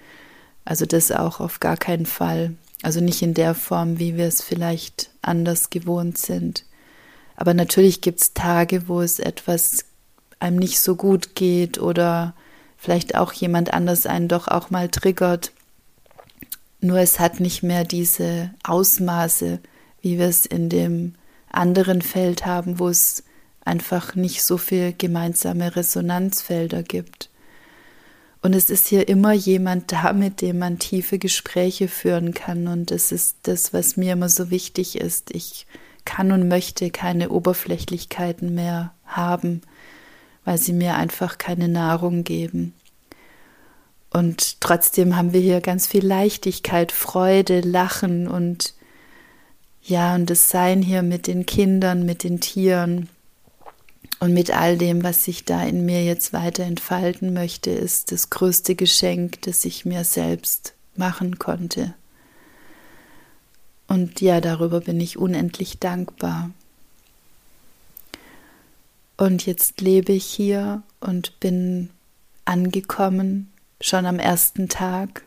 Also 0.64 0.84
das 0.84 1.10
auch 1.10 1.40
auf 1.40 1.60
gar 1.60 1.76
keinen 1.76 2.06
Fall. 2.06 2.54
Also 2.82 3.00
nicht 3.00 3.22
in 3.22 3.34
der 3.34 3.54
Form, 3.54 3.98
wie 3.98 4.16
wir 4.16 4.26
es 4.26 4.42
vielleicht 4.42 5.10
anders 5.22 5.70
gewohnt 5.70 6.18
sind. 6.18 6.64
Aber 7.36 7.54
natürlich 7.54 8.00
gibt 8.00 8.20
es 8.20 8.34
Tage, 8.34 8.88
wo 8.88 9.00
es 9.00 9.18
etwas 9.18 9.86
einem 10.40 10.56
nicht 10.56 10.80
so 10.80 10.96
gut 10.96 11.34
geht 11.34 11.78
oder 11.78 12.34
vielleicht 12.76 13.16
auch 13.16 13.32
jemand 13.32 13.72
anders 13.72 14.06
einen 14.06 14.28
doch 14.28 14.48
auch 14.48 14.70
mal 14.70 14.88
triggert 14.88 15.52
Nur 16.80 16.98
es 16.98 17.18
hat 17.18 17.40
nicht 17.40 17.62
mehr 17.62 17.84
diese 17.84 18.52
Ausmaße, 18.62 19.58
wie 20.00 20.18
wir 20.18 20.26
es 20.26 20.46
in 20.46 20.68
dem 20.68 21.14
anderen 21.50 22.02
Feld 22.02 22.46
haben, 22.46 22.78
wo 22.78 22.88
es 22.88 23.24
einfach 23.64 24.14
nicht 24.14 24.42
so 24.42 24.58
viel 24.58 24.94
gemeinsame 24.96 25.74
Resonanzfelder 25.74 26.82
gibt. 26.82 27.30
Und 28.40 28.54
es 28.54 28.70
ist 28.70 28.86
hier 28.86 29.08
immer 29.08 29.32
jemand 29.32 29.90
da, 29.90 30.12
mit 30.12 30.40
dem 30.40 30.60
man 30.60 30.78
tiefe 30.78 31.18
Gespräche 31.18 31.88
führen 31.88 32.32
kann. 32.34 32.68
Und 32.68 32.90
das 32.92 33.10
ist 33.10 33.38
das, 33.42 33.72
was 33.72 33.96
mir 33.96 34.12
immer 34.12 34.28
so 34.28 34.50
wichtig 34.50 34.96
ist. 35.00 35.34
Ich 35.34 35.66
kann 36.04 36.30
und 36.32 36.48
möchte 36.48 36.90
keine 36.90 37.30
Oberflächlichkeiten 37.30 38.54
mehr 38.54 38.94
haben, 39.04 39.62
weil 40.48 40.56
sie 40.56 40.72
mir 40.72 40.94
einfach 40.94 41.36
keine 41.36 41.68
Nahrung 41.68 42.24
geben. 42.24 42.72
Und 44.08 44.62
trotzdem 44.62 45.14
haben 45.14 45.34
wir 45.34 45.42
hier 45.42 45.60
ganz 45.60 45.86
viel 45.86 46.02
Leichtigkeit, 46.02 46.90
Freude, 46.90 47.60
Lachen 47.60 48.26
und 48.26 48.72
ja, 49.82 50.14
und 50.14 50.30
das 50.30 50.48
Sein 50.48 50.80
hier 50.80 51.02
mit 51.02 51.26
den 51.26 51.44
Kindern, 51.44 52.06
mit 52.06 52.24
den 52.24 52.40
Tieren 52.40 53.10
und 54.20 54.32
mit 54.32 54.50
all 54.50 54.78
dem, 54.78 55.04
was 55.04 55.22
sich 55.22 55.44
da 55.44 55.62
in 55.64 55.84
mir 55.84 56.02
jetzt 56.02 56.32
weiter 56.32 56.62
entfalten 56.64 57.34
möchte, 57.34 57.68
ist 57.68 58.10
das 58.10 58.30
größte 58.30 58.74
Geschenk, 58.74 59.42
das 59.42 59.66
ich 59.66 59.84
mir 59.84 60.02
selbst 60.02 60.72
machen 60.96 61.38
konnte. 61.38 61.92
Und 63.86 64.22
ja, 64.22 64.40
darüber 64.40 64.80
bin 64.80 64.98
ich 64.98 65.18
unendlich 65.18 65.78
dankbar. 65.78 66.52
Und 69.18 69.44
jetzt 69.46 69.80
lebe 69.80 70.12
ich 70.12 70.24
hier 70.24 70.82
und 71.00 71.40
bin 71.40 71.90
angekommen, 72.44 73.52
schon 73.80 74.06
am 74.06 74.20
ersten 74.20 74.68
Tag. 74.68 75.24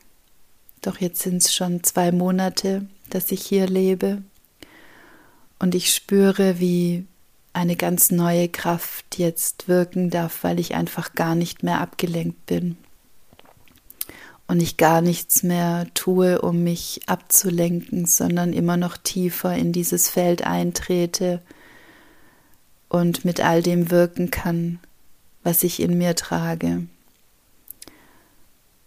Doch 0.81 0.99
jetzt 0.99 1.21
sind 1.21 1.43
es 1.43 1.53
schon 1.53 1.83
zwei 1.83 2.11
Monate, 2.13 2.87
dass 3.09 3.31
ich 3.33 3.45
hier 3.45 3.67
lebe. 3.67 4.23
Und 5.59 5.75
ich 5.75 5.93
spüre, 5.93 6.59
wie 6.59 7.05
eine 7.53 7.75
ganz 7.75 8.11
neue 8.11 8.47
Kraft 8.47 9.17
jetzt 9.17 9.67
wirken 9.67 10.09
darf, 10.09 10.45
weil 10.45 10.59
ich 10.59 10.73
einfach 10.73 11.13
gar 11.13 11.35
nicht 11.35 11.61
mehr 11.61 11.81
abgelenkt 11.81 12.45
bin 12.45 12.77
und 14.47 14.61
ich 14.61 14.77
gar 14.77 15.01
nichts 15.01 15.43
mehr 15.43 15.85
tue, 15.93 16.41
um 16.41 16.63
mich 16.63 17.01
abzulenken, 17.07 18.05
sondern 18.05 18.53
immer 18.53 18.77
noch 18.77 18.95
tiefer 18.95 19.53
in 19.53 19.73
dieses 19.73 20.09
Feld 20.09 20.43
eintrete 20.43 21.41
und 22.91 23.23
mit 23.23 23.39
all 23.39 23.63
dem 23.63 23.89
wirken 23.89 24.31
kann, 24.31 24.77
was 25.43 25.63
ich 25.63 25.79
in 25.79 25.97
mir 25.97 26.13
trage. 26.13 26.87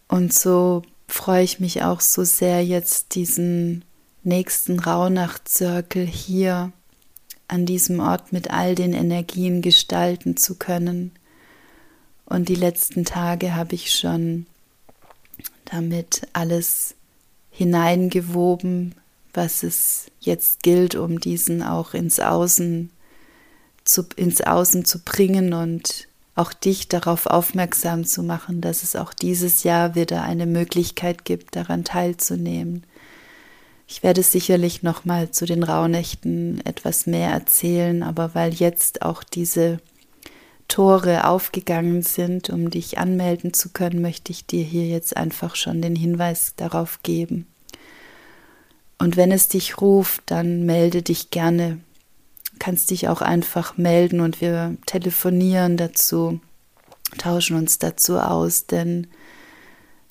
Und 0.09 0.31
so 0.35 0.83
freue 1.09 1.43
ich 1.43 1.59
mich 1.59 1.83
auch 1.83 2.03
so 2.03 2.23
sehr, 2.23 2.63
jetzt 2.63 3.15
diesen 3.15 3.83
nächsten 4.23 4.79
Rauhnachtzirkel 4.79 6.05
hier 6.05 6.71
an 7.49 7.65
diesem 7.65 7.99
Ort 8.01 8.31
mit 8.31 8.51
all 8.51 8.75
den 8.75 8.93
Energien 8.93 9.63
gestalten 9.63 10.37
zu 10.37 10.57
können. 10.57 11.13
Und 12.27 12.51
die 12.51 12.57
letzten 12.57 13.07
Tage 13.07 13.55
habe 13.55 13.75
ich 13.75 13.91
schon 13.91 14.45
damit 15.65 16.29
alles 16.35 16.95
hineingewoben, 17.51 18.97
was 19.33 19.63
es 19.63 20.11
jetzt 20.21 20.63
gilt, 20.63 20.95
um 20.95 21.21
diesen 21.21 21.63
auch 21.63 21.95
ins 21.95 22.21
Außen 22.21 22.91
zu, 23.85 24.05
ins 24.17 24.41
Außen 24.41 24.85
zu 24.85 25.01
bringen 25.01 25.53
und 25.53 26.09
auch 26.35 26.53
dich 26.53 26.89
darauf 26.89 27.27
aufmerksam 27.27 28.05
zu 28.05 28.23
machen, 28.23 28.61
dass 28.61 28.83
es 28.83 28.97
auch 28.97 29.13
dieses 29.15 29.63
Jahr 29.63 29.95
wieder 29.95 30.23
eine 30.23 30.47
Möglichkeit 30.47 31.25
gibt, 31.25 31.55
daran 31.55 31.85
teilzunehmen. 31.85 32.85
Ich 33.87 34.03
werde 34.03 34.23
sicherlich 34.23 34.83
noch 34.83 35.05
mal 35.05 35.31
zu 35.31 35.47
den 35.47 35.63
Rauhnächten 35.63 36.65
etwas 36.65 37.07
mehr 37.07 37.31
erzählen, 37.31 38.03
aber 38.03 38.35
weil 38.35 38.53
jetzt 38.55 39.03
auch 39.03 39.23
diese 39.23 39.79
Tore 40.67 41.29
aufgegangen 41.29 42.03
sind, 42.03 42.51
um 42.51 42.71
dich 42.71 42.99
anmelden 42.99 43.53
zu 43.53 43.69
können, 43.69 44.01
möchte 44.01 44.33
ich 44.33 44.47
dir 44.47 44.65
hier 44.65 44.87
jetzt 44.87 45.17
einfach 45.17 45.55
schon 45.55 45.83
den 45.83 45.95
Hinweis 45.95 46.55
darauf 46.57 47.01
geben. 47.03 47.47
Und 48.99 49.17
wenn 49.17 49.31
es 49.31 49.49
dich 49.49 49.81
ruft, 49.81 50.23
dann 50.27 50.65
melde 50.65 51.03
dich 51.03 51.31
gerne. 51.31 51.79
Kannst 52.59 52.91
dich 52.91 53.09
auch 53.09 53.21
einfach 53.21 53.77
melden 53.77 54.21
und 54.21 54.41
wir 54.41 54.77
telefonieren 54.87 55.77
dazu, 55.77 56.41
tauschen 57.19 57.57
uns 57.57 57.79
dazu 57.79 58.19
aus, 58.19 58.67
denn 58.67 59.09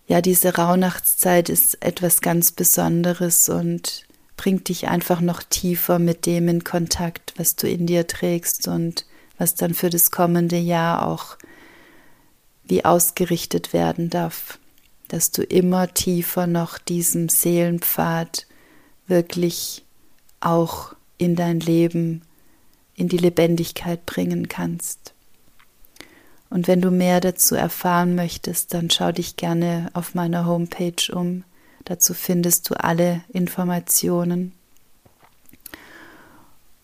ja, 0.07 0.21
diese 0.21 0.55
Rauhnachtszeit 0.55 1.49
ist 1.49 1.83
etwas 1.83 2.21
ganz 2.21 2.51
Besonderes 2.51 3.49
und 3.49 4.05
bringt 4.35 4.67
dich 4.67 4.87
einfach 4.87 5.21
noch 5.21 5.43
tiefer 5.43 5.99
mit 5.99 6.25
dem 6.25 6.47
in 6.49 6.63
Kontakt, 6.63 7.33
was 7.37 7.55
du 7.55 7.67
in 7.69 7.87
dir 7.87 8.07
trägst 8.07 8.67
und 8.67 9.05
was 9.37 9.55
dann 9.55 9.73
für 9.73 9.89
das 9.89 10.11
kommende 10.11 10.57
Jahr 10.57 11.07
auch 11.07 11.37
wie 12.65 12.85
ausgerichtet 12.85 13.73
werden 13.73 14.09
darf, 14.09 14.59
dass 15.07 15.31
du 15.31 15.43
immer 15.43 15.93
tiefer 15.93 16.47
noch 16.47 16.77
diesem 16.77 17.29
Seelenpfad 17.29 18.47
wirklich 19.07 19.83
auch 20.39 20.95
in 21.17 21.35
dein 21.35 21.59
Leben, 21.59 22.21
in 22.95 23.07
die 23.07 23.17
Lebendigkeit 23.17 24.05
bringen 24.05 24.47
kannst. 24.47 25.13
Und 26.49 26.67
wenn 26.67 26.81
du 26.81 26.91
mehr 26.91 27.19
dazu 27.19 27.55
erfahren 27.55 28.13
möchtest, 28.15 28.73
dann 28.73 28.89
schau 28.91 29.11
dich 29.11 29.37
gerne 29.37 29.89
auf 29.93 30.13
meiner 30.13 30.45
Homepage 30.45 31.11
um. 31.11 31.43
Dazu 31.85 32.13
findest 32.13 32.69
du 32.69 32.75
alle 32.75 33.23
Informationen. 33.33 34.53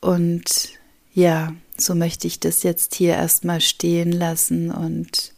Und 0.02 0.69
ja, 1.13 1.54
so 1.78 1.95
möchte 1.95 2.28
ich 2.28 2.39
das 2.39 2.63
jetzt 2.63 2.95
hier 2.95 3.13
erstmal 3.13 3.62
stehen 3.62 4.12
lassen 4.12 4.72
und 4.72 5.34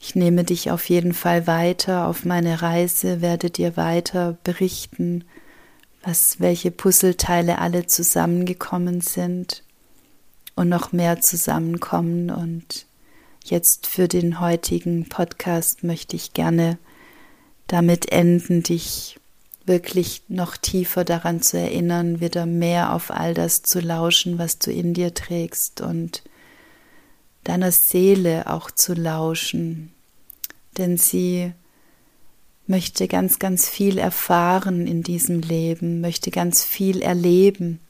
ich 0.00 0.14
nehme 0.14 0.44
dich 0.44 0.70
auf 0.70 0.88
jeden 0.90 1.14
Fall 1.14 1.46
weiter 1.46 2.08
auf 2.08 2.24
meine 2.24 2.60
Reise, 2.60 3.22
werde 3.22 3.48
dir 3.48 3.76
weiter 3.76 4.36
berichten, 4.44 5.24
was 6.04 6.40
welche 6.40 6.70
Puzzleteile 6.70 7.58
alle 7.58 7.86
zusammengekommen 7.86 9.00
sind 9.00 9.62
und 10.54 10.68
noch 10.68 10.92
mehr 10.92 11.20
zusammenkommen. 11.20 12.30
Und 12.30 12.86
Jetzt 13.44 13.86
für 13.86 14.08
den 14.08 14.40
heutigen 14.40 15.06
Podcast 15.06 15.84
möchte 15.84 16.16
ich 16.16 16.32
gerne 16.32 16.78
damit 17.66 18.10
enden, 18.10 18.62
dich 18.62 19.20
wirklich 19.66 20.22
noch 20.28 20.56
tiefer 20.56 21.04
daran 21.04 21.42
zu 21.42 21.58
erinnern, 21.58 22.20
wieder 22.20 22.46
mehr 22.46 22.94
auf 22.94 23.10
all 23.10 23.34
das 23.34 23.62
zu 23.62 23.80
lauschen, 23.80 24.38
was 24.38 24.58
du 24.58 24.72
in 24.72 24.94
dir 24.94 25.12
trägst 25.12 25.82
und 25.82 26.22
deiner 27.44 27.70
Seele 27.70 28.50
auch 28.50 28.70
zu 28.70 28.94
lauschen, 28.94 29.92
denn 30.78 30.96
sie 30.96 31.52
möchte 32.66 33.08
ganz, 33.08 33.38
ganz 33.38 33.68
viel 33.68 33.98
erfahren 33.98 34.86
in 34.86 35.02
diesem 35.02 35.40
Leben, 35.40 36.00
möchte 36.00 36.30
ganz 36.30 36.64
viel 36.64 37.02
erleben, 37.02 37.80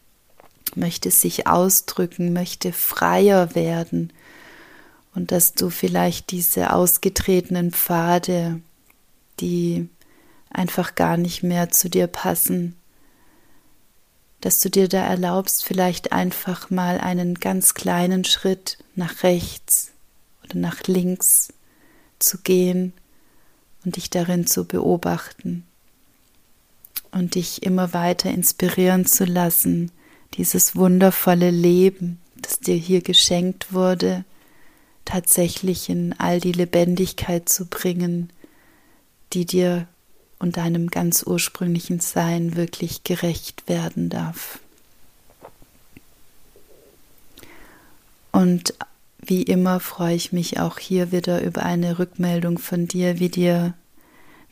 möchte 0.75 1.11
sich 1.11 1.47
ausdrücken, 1.47 2.33
möchte 2.33 2.73
freier 2.73 3.55
werden, 3.55 4.13
und 5.15 5.31
dass 5.31 5.55
du 5.55 5.71
vielleicht 5.71 6.33
diese 6.33 6.73
ausgetretenen 6.73 7.71
Pfade, 7.71 8.61
die 9.41 9.89
einfach 10.51 10.95
gar 10.95 11.17
nicht 11.17 11.43
mehr 11.43 11.71
zu 11.71 11.89
dir 11.89 12.07
passen, 12.07 12.77
dass 14.41 14.61
du 14.61 14.69
dir 14.69 14.89
da 14.89 15.05
erlaubst, 15.05 15.65
vielleicht 15.65 16.13
einfach 16.13 16.69
mal 16.69 16.99
einen 16.99 17.37
ganz 17.37 17.75
kleinen 17.75 18.25
Schritt 18.25 18.79
nach 18.95 19.23
rechts 19.23 19.93
oder 20.43 20.59
nach 20.59 20.83
links 20.87 21.53
zu 22.19 22.39
gehen 22.39 22.93
und 23.85 23.97
dich 23.97 24.11
darin 24.11 24.47
zu 24.47 24.65
beobachten 24.65 25.65
und 27.11 27.35
dich 27.35 27.63
immer 27.63 27.93
weiter 27.93 28.31
inspirieren 28.31 29.07
zu 29.07 29.25
lassen, 29.25 29.91
dieses 30.35 30.75
wundervolle 30.75 31.51
Leben, 31.51 32.21
das 32.37 32.59
dir 32.59 32.75
hier 32.75 33.03
geschenkt 33.03 33.73
wurde, 33.73 34.25
tatsächlich 35.05 35.89
in 35.89 36.15
all 36.19 36.41
die 36.41 36.53
Lebendigkeit 36.53 37.49
zu 37.49 37.67
bringen, 37.67 38.31
die 39.33 39.47
dir 39.47 39.87
und 40.39 40.57
deinem 40.57 40.91
ganz 40.91 41.23
ursprünglichen 41.23 42.01
Sein 42.01 42.57
wirklich 42.57 43.05
gerecht 43.05 43.69
werden 43.69 44.11
darf. 44.11 44.59
Und 48.33 48.75
wie 49.27 49.43
immer 49.43 49.81
freue 49.81 50.15
ich 50.15 50.33
mich 50.33 50.61
auch 50.61 50.79
hier 50.79 51.13
wieder 51.13 51.43
über 51.43 51.63
eine 51.63 51.99
Rückmeldung 51.99 52.59
von 52.59 52.87
dir, 52.87 53.19
wie 53.19 53.29
dir, 53.29 53.75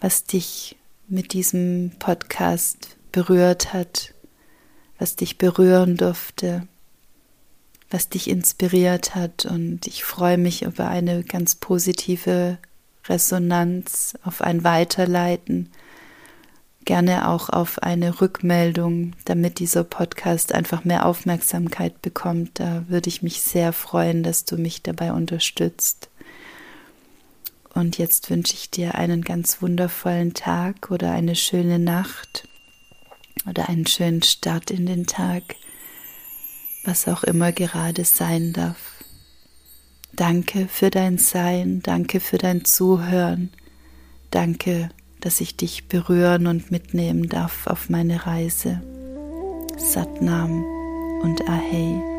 was 0.00 0.24
dich 0.24 0.76
mit 1.08 1.32
diesem 1.32 1.92
Podcast 1.98 2.96
berührt 3.12 3.72
hat, 3.72 4.14
was 4.98 5.16
dich 5.16 5.36
berühren 5.36 5.96
durfte, 5.96 6.66
was 7.90 8.08
dich 8.08 8.30
inspiriert 8.30 9.14
hat. 9.14 9.44
Und 9.44 9.86
ich 9.86 10.04
freue 10.04 10.38
mich 10.38 10.62
über 10.62 10.88
eine 10.88 11.22
ganz 11.22 11.54
positive 11.54 12.58
Resonanz, 13.08 14.14
auf 14.24 14.40
ein 14.40 14.64
Weiterleiten 14.64 15.70
gerne 16.84 17.28
auch 17.28 17.48
auf 17.48 17.82
eine 17.82 18.20
Rückmeldung, 18.20 19.12
damit 19.24 19.58
dieser 19.58 19.84
Podcast 19.84 20.54
einfach 20.54 20.84
mehr 20.84 21.06
Aufmerksamkeit 21.06 22.02
bekommt. 22.02 22.60
Da 22.60 22.84
würde 22.88 23.08
ich 23.08 23.22
mich 23.22 23.40
sehr 23.42 23.72
freuen, 23.72 24.22
dass 24.22 24.44
du 24.44 24.56
mich 24.56 24.82
dabei 24.82 25.12
unterstützt. 25.12 26.08
Und 27.74 27.98
jetzt 27.98 28.28
wünsche 28.30 28.54
ich 28.54 28.70
dir 28.70 28.96
einen 28.96 29.22
ganz 29.22 29.62
wundervollen 29.62 30.34
Tag 30.34 30.90
oder 30.90 31.12
eine 31.12 31.36
schöne 31.36 31.78
Nacht 31.78 32.46
oder 33.48 33.68
einen 33.68 33.86
schönen 33.86 34.22
Start 34.22 34.70
in 34.70 34.86
den 34.86 35.06
Tag, 35.06 35.42
was 36.84 37.08
auch 37.08 37.24
immer 37.24 37.52
gerade 37.52 38.04
sein 38.04 38.52
darf. 38.52 38.76
Danke 40.12 40.68
für 40.68 40.90
dein 40.90 41.16
Sein, 41.16 41.80
danke 41.82 42.20
für 42.20 42.36
dein 42.36 42.66
Zuhören, 42.66 43.50
danke, 44.30 44.90
dass 45.22 45.40
ich 45.40 45.56
dich 45.56 45.88
berühren 45.88 46.46
und 46.46 46.70
mitnehmen 46.70 47.28
darf 47.28 47.66
auf 47.66 47.88
meine 47.88 48.26
Reise. 48.26 48.82
Satnam 49.78 50.64
und 51.22 51.48
Ahei. 51.48 52.11